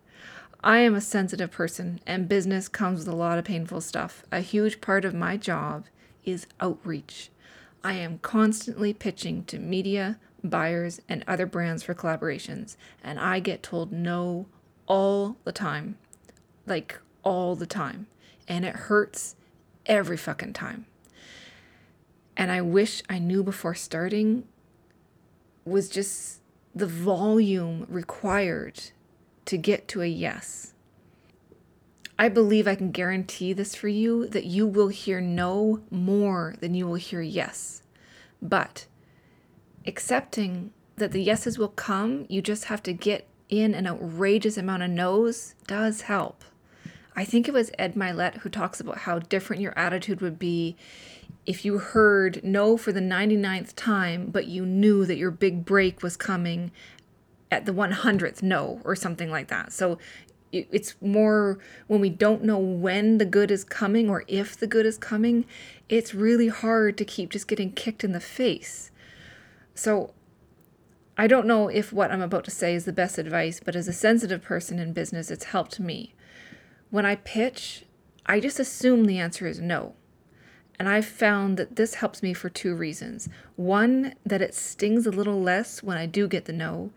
I 0.62 0.78
am 0.78 0.94
a 0.94 1.00
sensitive 1.00 1.50
person, 1.50 2.00
and 2.06 2.28
business 2.28 2.68
comes 2.68 3.00
with 3.00 3.08
a 3.08 3.16
lot 3.16 3.38
of 3.38 3.44
painful 3.44 3.80
stuff. 3.80 4.24
A 4.32 4.40
huge 4.40 4.80
part 4.80 5.04
of 5.04 5.14
my 5.14 5.36
job 5.36 5.86
is 6.24 6.46
outreach. 6.60 7.30
I 7.86 7.92
am 7.92 8.18
constantly 8.18 8.92
pitching 8.92 9.44
to 9.44 9.60
media, 9.60 10.18
buyers, 10.42 11.00
and 11.08 11.22
other 11.28 11.46
brands 11.46 11.84
for 11.84 11.94
collaborations, 11.94 12.76
and 13.00 13.16
I 13.20 13.38
get 13.38 13.62
told 13.62 13.92
no 13.92 14.46
all 14.88 15.36
the 15.44 15.52
time. 15.52 15.96
Like, 16.66 16.98
all 17.22 17.54
the 17.54 17.64
time. 17.64 18.08
And 18.48 18.64
it 18.64 18.74
hurts 18.74 19.36
every 19.86 20.16
fucking 20.16 20.54
time. 20.54 20.86
And 22.36 22.50
I 22.50 22.60
wish 22.60 23.04
I 23.08 23.20
knew 23.20 23.44
before 23.44 23.76
starting 23.76 24.48
was 25.64 25.88
just 25.88 26.40
the 26.74 26.88
volume 26.88 27.86
required 27.88 28.80
to 29.44 29.56
get 29.56 29.86
to 29.86 30.02
a 30.02 30.06
yes. 30.06 30.72
I 32.18 32.28
believe 32.28 32.66
I 32.66 32.74
can 32.74 32.92
guarantee 32.92 33.52
this 33.52 33.74
for 33.74 33.88
you 33.88 34.26
that 34.28 34.44
you 34.44 34.66
will 34.66 34.88
hear 34.88 35.20
no 35.20 35.82
more 35.90 36.54
than 36.60 36.74
you 36.74 36.86
will 36.86 36.94
hear 36.94 37.20
yes. 37.20 37.82
But 38.40 38.86
accepting 39.86 40.72
that 40.96 41.12
the 41.12 41.22
yeses 41.22 41.58
will 41.58 41.68
come, 41.68 42.24
you 42.28 42.40
just 42.40 42.64
have 42.64 42.82
to 42.84 42.92
get 42.92 43.26
in 43.48 43.74
an 43.74 43.86
outrageous 43.86 44.56
amount 44.56 44.82
of 44.82 44.90
no's 44.90 45.54
does 45.66 46.02
help. 46.02 46.42
I 47.14 47.24
think 47.24 47.48
it 47.48 47.54
was 47.54 47.70
Ed 47.78 47.94
Mylett 47.94 48.38
who 48.38 48.48
talks 48.48 48.80
about 48.80 48.98
how 48.98 49.18
different 49.18 49.62
your 49.62 49.78
attitude 49.78 50.20
would 50.20 50.38
be 50.38 50.76
if 51.46 51.64
you 51.64 51.78
heard 51.78 52.42
no 52.42 52.76
for 52.76 52.92
the 52.92 53.00
99th 53.00 53.74
time, 53.76 54.30
but 54.30 54.46
you 54.46 54.66
knew 54.66 55.06
that 55.06 55.16
your 55.16 55.30
big 55.30 55.64
break 55.64 56.02
was 56.02 56.16
coming 56.16 56.72
at 57.50 57.64
the 57.64 57.72
100th 57.72 58.42
no, 58.42 58.80
or 58.84 58.96
something 58.96 59.30
like 59.30 59.48
that. 59.48 59.72
So 59.72 59.98
it's 60.52 60.94
more 61.00 61.58
when 61.86 62.00
we 62.00 62.08
don't 62.08 62.42
know 62.42 62.58
when 62.58 63.18
the 63.18 63.24
good 63.24 63.50
is 63.50 63.64
coming 63.64 64.08
or 64.08 64.24
if 64.28 64.56
the 64.56 64.66
good 64.66 64.86
is 64.86 64.98
coming, 64.98 65.44
it's 65.88 66.14
really 66.14 66.48
hard 66.48 66.96
to 66.98 67.04
keep 67.04 67.30
just 67.30 67.48
getting 67.48 67.72
kicked 67.72 68.04
in 68.04 68.12
the 68.12 68.20
face. 68.20 68.90
So 69.74 70.12
I 71.18 71.26
don't 71.26 71.46
know 71.46 71.68
if 71.68 71.92
what 71.92 72.10
I'm 72.10 72.22
about 72.22 72.44
to 72.44 72.50
say 72.50 72.74
is 72.74 72.84
the 72.84 72.92
best 72.92 73.18
advice, 73.18 73.60
but 73.64 73.76
as 73.76 73.88
a 73.88 73.92
sensitive 73.92 74.42
person 74.42 74.78
in 74.78 74.92
business, 74.92 75.30
it's 75.30 75.46
helped 75.46 75.80
me. 75.80 76.14
When 76.90 77.06
I 77.06 77.16
pitch, 77.16 77.84
I 78.26 78.40
just 78.40 78.60
assume 78.60 79.04
the 79.04 79.18
answer 79.18 79.46
is 79.46 79.60
no. 79.60 79.94
And 80.78 80.88
I've 80.88 81.06
found 81.06 81.56
that 81.56 81.76
this 81.76 81.94
helps 81.94 82.22
me 82.22 82.34
for 82.34 82.50
two 82.50 82.74
reasons. 82.74 83.30
One, 83.56 84.14
that 84.26 84.42
it 84.42 84.54
stings 84.54 85.06
a 85.06 85.10
little 85.10 85.40
less 85.40 85.82
when 85.82 85.96
I 85.96 86.04
do 86.04 86.28
get 86.28 86.44
the 86.44 86.52
no. 86.52 86.90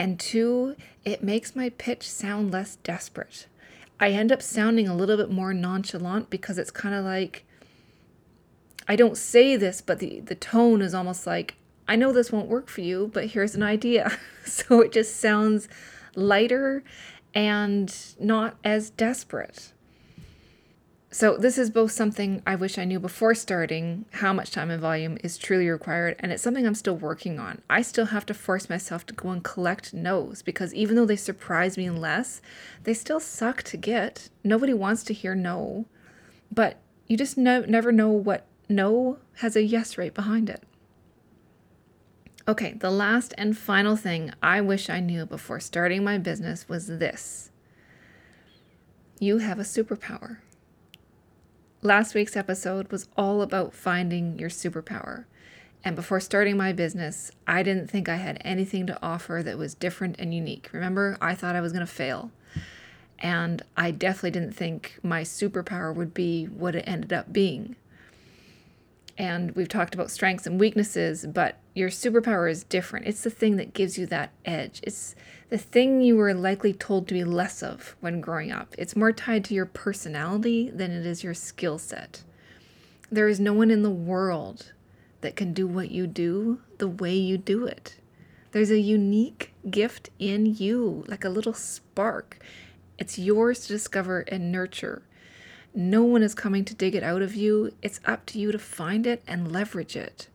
And 0.00 0.18
two, 0.18 0.76
it 1.04 1.22
makes 1.22 1.54
my 1.54 1.68
pitch 1.68 2.08
sound 2.08 2.50
less 2.50 2.76
desperate. 2.76 3.46
I 4.00 4.12
end 4.12 4.32
up 4.32 4.40
sounding 4.40 4.88
a 4.88 4.96
little 4.96 5.18
bit 5.18 5.30
more 5.30 5.52
nonchalant 5.52 6.30
because 6.30 6.56
it's 6.56 6.70
kind 6.70 6.94
of 6.94 7.04
like, 7.04 7.44
I 8.88 8.96
don't 8.96 9.18
say 9.18 9.56
this, 9.56 9.82
but 9.82 9.98
the, 9.98 10.20
the 10.20 10.34
tone 10.34 10.80
is 10.80 10.94
almost 10.94 11.26
like, 11.26 11.56
I 11.86 11.96
know 11.96 12.12
this 12.12 12.32
won't 12.32 12.48
work 12.48 12.68
for 12.68 12.80
you, 12.80 13.10
but 13.12 13.26
here's 13.26 13.54
an 13.54 13.62
idea. 13.62 14.16
so 14.46 14.80
it 14.80 14.90
just 14.90 15.16
sounds 15.20 15.68
lighter 16.14 16.82
and 17.34 17.94
not 18.18 18.56
as 18.64 18.88
desperate. 18.88 19.74
So, 21.12 21.36
this 21.36 21.58
is 21.58 21.70
both 21.70 21.90
something 21.90 22.40
I 22.46 22.54
wish 22.54 22.78
I 22.78 22.84
knew 22.84 23.00
before 23.00 23.34
starting 23.34 24.04
how 24.12 24.32
much 24.32 24.52
time 24.52 24.70
and 24.70 24.80
volume 24.80 25.18
is 25.24 25.36
truly 25.36 25.68
required, 25.68 26.14
and 26.20 26.30
it's 26.30 26.40
something 26.40 26.64
I'm 26.64 26.76
still 26.76 26.96
working 26.96 27.40
on. 27.40 27.62
I 27.68 27.82
still 27.82 28.06
have 28.06 28.24
to 28.26 28.34
force 28.34 28.70
myself 28.70 29.06
to 29.06 29.14
go 29.14 29.30
and 29.30 29.42
collect 29.42 29.92
no's 29.92 30.40
because 30.40 30.72
even 30.72 30.94
though 30.94 31.04
they 31.06 31.16
surprise 31.16 31.76
me 31.76 31.90
less, 31.90 32.40
they 32.84 32.94
still 32.94 33.18
suck 33.18 33.64
to 33.64 33.76
get. 33.76 34.28
Nobody 34.44 34.72
wants 34.72 35.02
to 35.04 35.12
hear 35.12 35.34
no, 35.34 35.86
but 36.52 36.76
you 37.08 37.16
just 37.16 37.36
no, 37.36 37.62
never 37.62 37.90
know 37.90 38.10
what 38.10 38.46
no 38.68 39.18
has 39.38 39.56
a 39.56 39.64
yes 39.64 39.98
rate 39.98 40.14
behind 40.14 40.48
it. 40.48 40.62
Okay, 42.46 42.74
the 42.74 42.90
last 42.90 43.34
and 43.36 43.58
final 43.58 43.96
thing 43.96 44.32
I 44.40 44.60
wish 44.60 44.88
I 44.88 45.00
knew 45.00 45.26
before 45.26 45.58
starting 45.58 46.04
my 46.04 46.18
business 46.18 46.68
was 46.68 46.86
this 46.86 47.50
you 49.18 49.38
have 49.38 49.58
a 49.58 49.64
superpower. 49.64 50.38
Last 51.82 52.14
week's 52.14 52.36
episode 52.36 52.92
was 52.92 53.08
all 53.16 53.40
about 53.40 53.72
finding 53.72 54.38
your 54.38 54.50
superpower. 54.50 55.24
And 55.82 55.96
before 55.96 56.20
starting 56.20 56.58
my 56.58 56.74
business, 56.74 57.30
I 57.46 57.62
didn't 57.62 57.88
think 57.90 58.06
I 58.06 58.16
had 58.16 58.36
anything 58.44 58.86
to 58.86 59.02
offer 59.02 59.40
that 59.42 59.56
was 59.56 59.72
different 59.72 60.16
and 60.18 60.34
unique. 60.34 60.68
Remember, 60.72 61.16
I 61.22 61.34
thought 61.34 61.56
I 61.56 61.62
was 61.62 61.72
going 61.72 61.86
to 61.86 61.90
fail. 61.90 62.32
And 63.18 63.62
I 63.78 63.92
definitely 63.92 64.32
didn't 64.32 64.52
think 64.52 64.98
my 65.02 65.22
superpower 65.22 65.94
would 65.94 66.12
be 66.12 66.44
what 66.44 66.74
it 66.74 66.84
ended 66.86 67.14
up 67.14 67.32
being 67.32 67.76
and 69.20 69.50
we've 69.50 69.68
talked 69.68 69.92
about 69.92 70.10
strengths 70.10 70.46
and 70.46 70.58
weaknesses, 70.58 71.26
but 71.26 71.58
your 71.74 71.90
superpower 71.90 72.50
is 72.50 72.64
different. 72.64 73.06
It's 73.06 73.22
the 73.22 73.28
thing 73.28 73.56
that 73.56 73.74
gives 73.74 73.98
you 73.98 74.06
that 74.06 74.32
edge. 74.46 74.80
It's 74.82 75.14
the 75.50 75.58
thing 75.58 76.00
you 76.00 76.16
were 76.16 76.32
likely 76.32 76.72
told 76.72 77.06
to 77.08 77.12
be 77.12 77.22
less 77.22 77.62
of 77.62 77.96
when 78.00 78.22
growing 78.22 78.50
up. 78.50 78.74
It's 78.78 78.96
more 78.96 79.12
tied 79.12 79.44
to 79.44 79.54
your 79.54 79.66
personality 79.66 80.70
than 80.70 80.90
it 80.90 81.04
is 81.04 81.22
your 81.22 81.34
skill 81.34 81.76
set. 81.76 82.22
There 83.12 83.28
is 83.28 83.38
no 83.38 83.52
one 83.52 83.70
in 83.70 83.82
the 83.82 83.90
world 83.90 84.72
that 85.20 85.36
can 85.36 85.52
do 85.52 85.66
what 85.66 85.90
you 85.90 86.06
do 86.06 86.62
the 86.78 86.88
way 86.88 87.14
you 87.14 87.36
do 87.36 87.66
it. 87.66 87.96
There's 88.52 88.70
a 88.70 88.80
unique 88.80 89.52
gift 89.68 90.08
in 90.18 90.46
you, 90.46 91.04
like 91.08 91.26
a 91.26 91.28
little 91.28 91.52
spark. 91.52 92.38
It's 92.96 93.18
yours 93.18 93.60
to 93.60 93.68
discover 93.68 94.20
and 94.20 94.50
nurture. 94.50 95.02
No 95.74 96.02
one 96.02 96.22
is 96.22 96.34
coming 96.34 96.64
to 96.64 96.74
dig 96.74 96.94
it 96.94 97.02
out 97.02 97.22
of 97.22 97.34
you. 97.34 97.72
It's 97.82 98.00
up 98.04 98.26
to 98.26 98.38
you 98.38 98.52
to 98.52 98.58
find 98.58 99.06
it 99.06 99.22
and 99.26 99.52
leverage 99.52 99.96
it. 99.96 100.28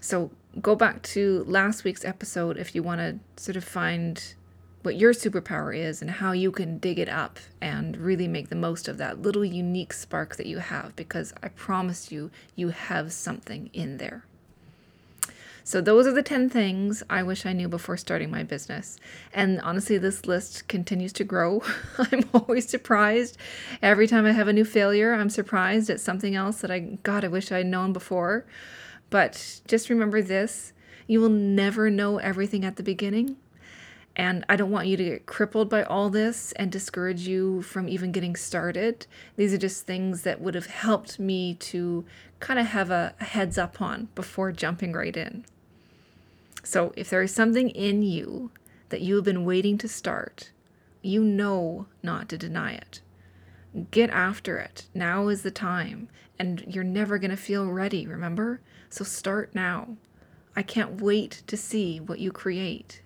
So 0.00 0.30
go 0.60 0.74
back 0.74 1.02
to 1.02 1.44
last 1.46 1.84
week's 1.84 2.04
episode 2.04 2.56
if 2.56 2.74
you 2.74 2.82
want 2.82 3.00
to 3.00 3.42
sort 3.42 3.56
of 3.56 3.64
find 3.64 4.34
what 4.82 4.96
your 4.96 5.12
superpower 5.12 5.76
is 5.76 6.02
and 6.02 6.10
how 6.10 6.32
you 6.32 6.50
can 6.50 6.78
dig 6.78 6.98
it 6.98 7.08
up 7.08 7.38
and 7.60 7.96
really 7.96 8.26
make 8.26 8.48
the 8.48 8.56
most 8.56 8.88
of 8.88 8.98
that 8.98 9.22
little 9.22 9.44
unique 9.44 9.92
spark 9.92 10.36
that 10.36 10.46
you 10.46 10.58
have 10.58 10.94
because 10.96 11.32
I 11.40 11.48
promise 11.48 12.10
you, 12.10 12.30
you 12.56 12.70
have 12.70 13.12
something 13.12 13.70
in 13.72 13.98
there. 13.98 14.24
So, 15.64 15.80
those 15.80 16.06
are 16.06 16.12
the 16.12 16.22
10 16.22 16.50
things 16.50 17.02
I 17.08 17.22
wish 17.22 17.46
I 17.46 17.52
knew 17.52 17.68
before 17.68 17.96
starting 17.96 18.30
my 18.30 18.42
business. 18.42 18.98
And 19.32 19.60
honestly, 19.60 19.98
this 19.98 20.26
list 20.26 20.68
continues 20.68 21.12
to 21.14 21.24
grow. 21.24 21.62
I'm 21.98 22.28
always 22.34 22.68
surprised. 22.68 23.36
Every 23.80 24.06
time 24.06 24.26
I 24.26 24.32
have 24.32 24.48
a 24.48 24.52
new 24.52 24.64
failure, 24.64 25.14
I'm 25.14 25.30
surprised 25.30 25.90
at 25.90 26.00
something 26.00 26.34
else 26.34 26.60
that 26.60 26.70
I, 26.70 26.98
God, 27.02 27.24
I 27.24 27.28
wish 27.28 27.52
I'd 27.52 27.66
known 27.66 27.92
before. 27.92 28.44
But 29.10 29.60
just 29.66 29.90
remember 29.90 30.22
this 30.22 30.72
you 31.06 31.20
will 31.20 31.28
never 31.28 31.90
know 31.90 32.18
everything 32.18 32.64
at 32.64 32.76
the 32.76 32.82
beginning. 32.82 33.36
And 34.14 34.44
I 34.48 34.56
don't 34.56 34.70
want 34.70 34.88
you 34.88 34.96
to 34.98 35.04
get 35.04 35.26
crippled 35.26 35.70
by 35.70 35.82
all 35.82 36.10
this 36.10 36.52
and 36.52 36.70
discourage 36.70 37.26
you 37.26 37.62
from 37.62 37.88
even 37.88 38.12
getting 38.12 38.36
started. 38.36 39.06
These 39.36 39.54
are 39.54 39.58
just 39.58 39.86
things 39.86 40.22
that 40.22 40.40
would 40.40 40.54
have 40.54 40.66
helped 40.66 41.18
me 41.18 41.54
to 41.54 42.04
kind 42.40 42.58
of 42.60 42.66
have 42.66 42.90
a, 42.90 43.14
a 43.20 43.24
heads 43.24 43.56
up 43.56 43.80
on 43.80 44.08
before 44.14 44.52
jumping 44.52 44.92
right 44.92 45.16
in. 45.16 45.44
So 46.62 46.92
if 46.96 47.10
there 47.10 47.22
is 47.22 47.34
something 47.34 47.70
in 47.70 48.02
you 48.02 48.50
that 48.90 49.00
you 49.00 49.16
have 49.16 49.24
been 49.24 49.44
waiting 49.44 49.78
to 49.78 49.88
start, 49.88 50.50
you 51.02 51.24
know 51.24 51.86
not 52.02 52.28
to 52.28 52.38
deny 52.38 52.72
it. 52.72 53.00
Get 53.90 54.10
after 54.10 54.58
it. 54.58 54.86
Now 54.94 55.28
is 55.28 55.42
the 55.42 55.50
time. 55.50 56.08
And 56.38 56.64
you're 56.66 56.84
never 56.84 57.18
going 57.18 57.30
to 57.30 57.36
feel 57.36 57.66
ready, 57.66 58.06
remember? 58.06 58.60
So 58.90 59.04
start 59.04 59.54
now. 59.54 59.96
I 60.54 60.62
can't 60.62 61.00
wait 61.00 61.42
to 61.46 61.56
see 61.56 61.98
what 61.98 62.18
you 62.18 62.30
create. 62.30 63.00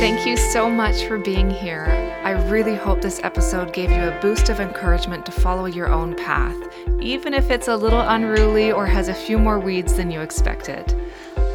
Thank 0.00 0.26
you 0.26 0.36
so 0.36 0.68
much 0.70 1.04
for 1.04 1.18
being 1.18 1.50
here. 1.50 2.17
I 2.28 2.32
really 2.50 2.74
hope 2.74 3.00
this 3.00 3.22
episode 3.24 3.72
gave 3.72 3.90
you 3.90 4.06
a 4.06 4.20
boost 4.20 4.50
of 4.50 4.60
encouragement 4.60 5.24
to 5.24 5.32
follow 5.32 5.64
your 5.64 5.88
own 5.88 6.14
path, 6.14 6.54
even 7.00 7.32
if 7.32 7.50
it's 7.50 7.68
a 7.68 7.74
little 7.74 8.02
unruly 8.02 8.70
or 8.70 8.84
has 8.84 9.08
a 9.08 9.14
few 9.14 9.38
more 9.38 9.58
weeds 9.58 9.96
than 9.96 10.10
you 10.10 10.20
expected. 10.20 10.94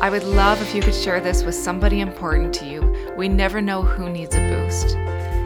I 0.02 0.10
would 0.10 0.24
love 0.24 0.64
if 0.64 0.74
you 0.74 0.82
could 0.82 0.96
share 0.96 1.22
this 1.22 1.44
with 1.44 1.54
somebody 1.54 2.02
important 2.02 2.56
to 2.56 2.66
you. 2.66 3.14
We 3.16 3.30
never 3.30 3.62
know 3.62 3.84
who 3.84 4.10
needs 4.10 4.34
a 4.34 4.40
boost. 4.50 4.96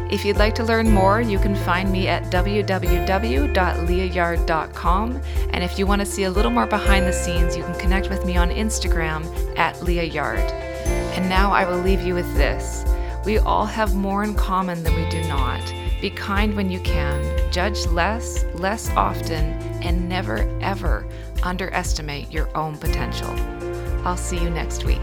If 0.10 0.24
you'd 0.24 0.38
like 0.38 0.56
to 0.56 0.64
learn 0.64 0.94
more, 0.94 1.20
you 1.20 1.40
can 1.40 1.58
find 1.58 1.92
me 1.92 2.08
at 2.08 2.32
www.leahyard.com. 2.32 5.22
And 5.52 5.62
if 5.62 5.78
you 5.78 5.86
want 5.86 6.00
to 6.00 6.06
see 6.06 6.24
a 6.24 6.32
little 6.32 6.52
more 6.52 6.68
behind 6.68 7.06
the 7.06 7.12
scenes, 7.12 7.58
you 7.58 7.64
can 7.64 7.78
connect 7.78 8.10
with 8.10 8.24
me 8.24 8.38
on 8.38 8.50
Instagram 8.50 9.58
at 9.58 9.84
Leah 9.84 10.06
Yard. 10.06 10.40
And 10.40 11.28
now 11.28 11.52
I 11.52 11.70
will 11.70 11.80
leave 11.80 12.00
you 12.00 12.14
with 12.14 12.34
this. 12.38 12.87
We 13.28 13.40
all 13.40 13.66
have 13.66 13.94
more 13.94 14.24
in 14.24 14.36
common 14.36 14.84
than 14.84 14.96
we 14.96 15.10
do 15.10 15.22
not. 15.28 15.60
Be 16.00 16.10
kind 16.10 16.56
when 16.56 16.70
you 16.70 16.80
can, 16.80 17.52
judge 17.52 17.86
less, 17.88 18.46
less 18.54 18.90
often, 18.92 19.52
and 19.84 20.08
never, 20.08 20.48
ever 20.62 21.06
underestimate 21.44 22.32
your 22.32 22.48
own 22.56 22.78
potential. 22.78 23.30
I'll 24.06 24.16
see 24.16 24.38
you 24.38 24.50
next 24.50 24.86
week. 24.86 25.02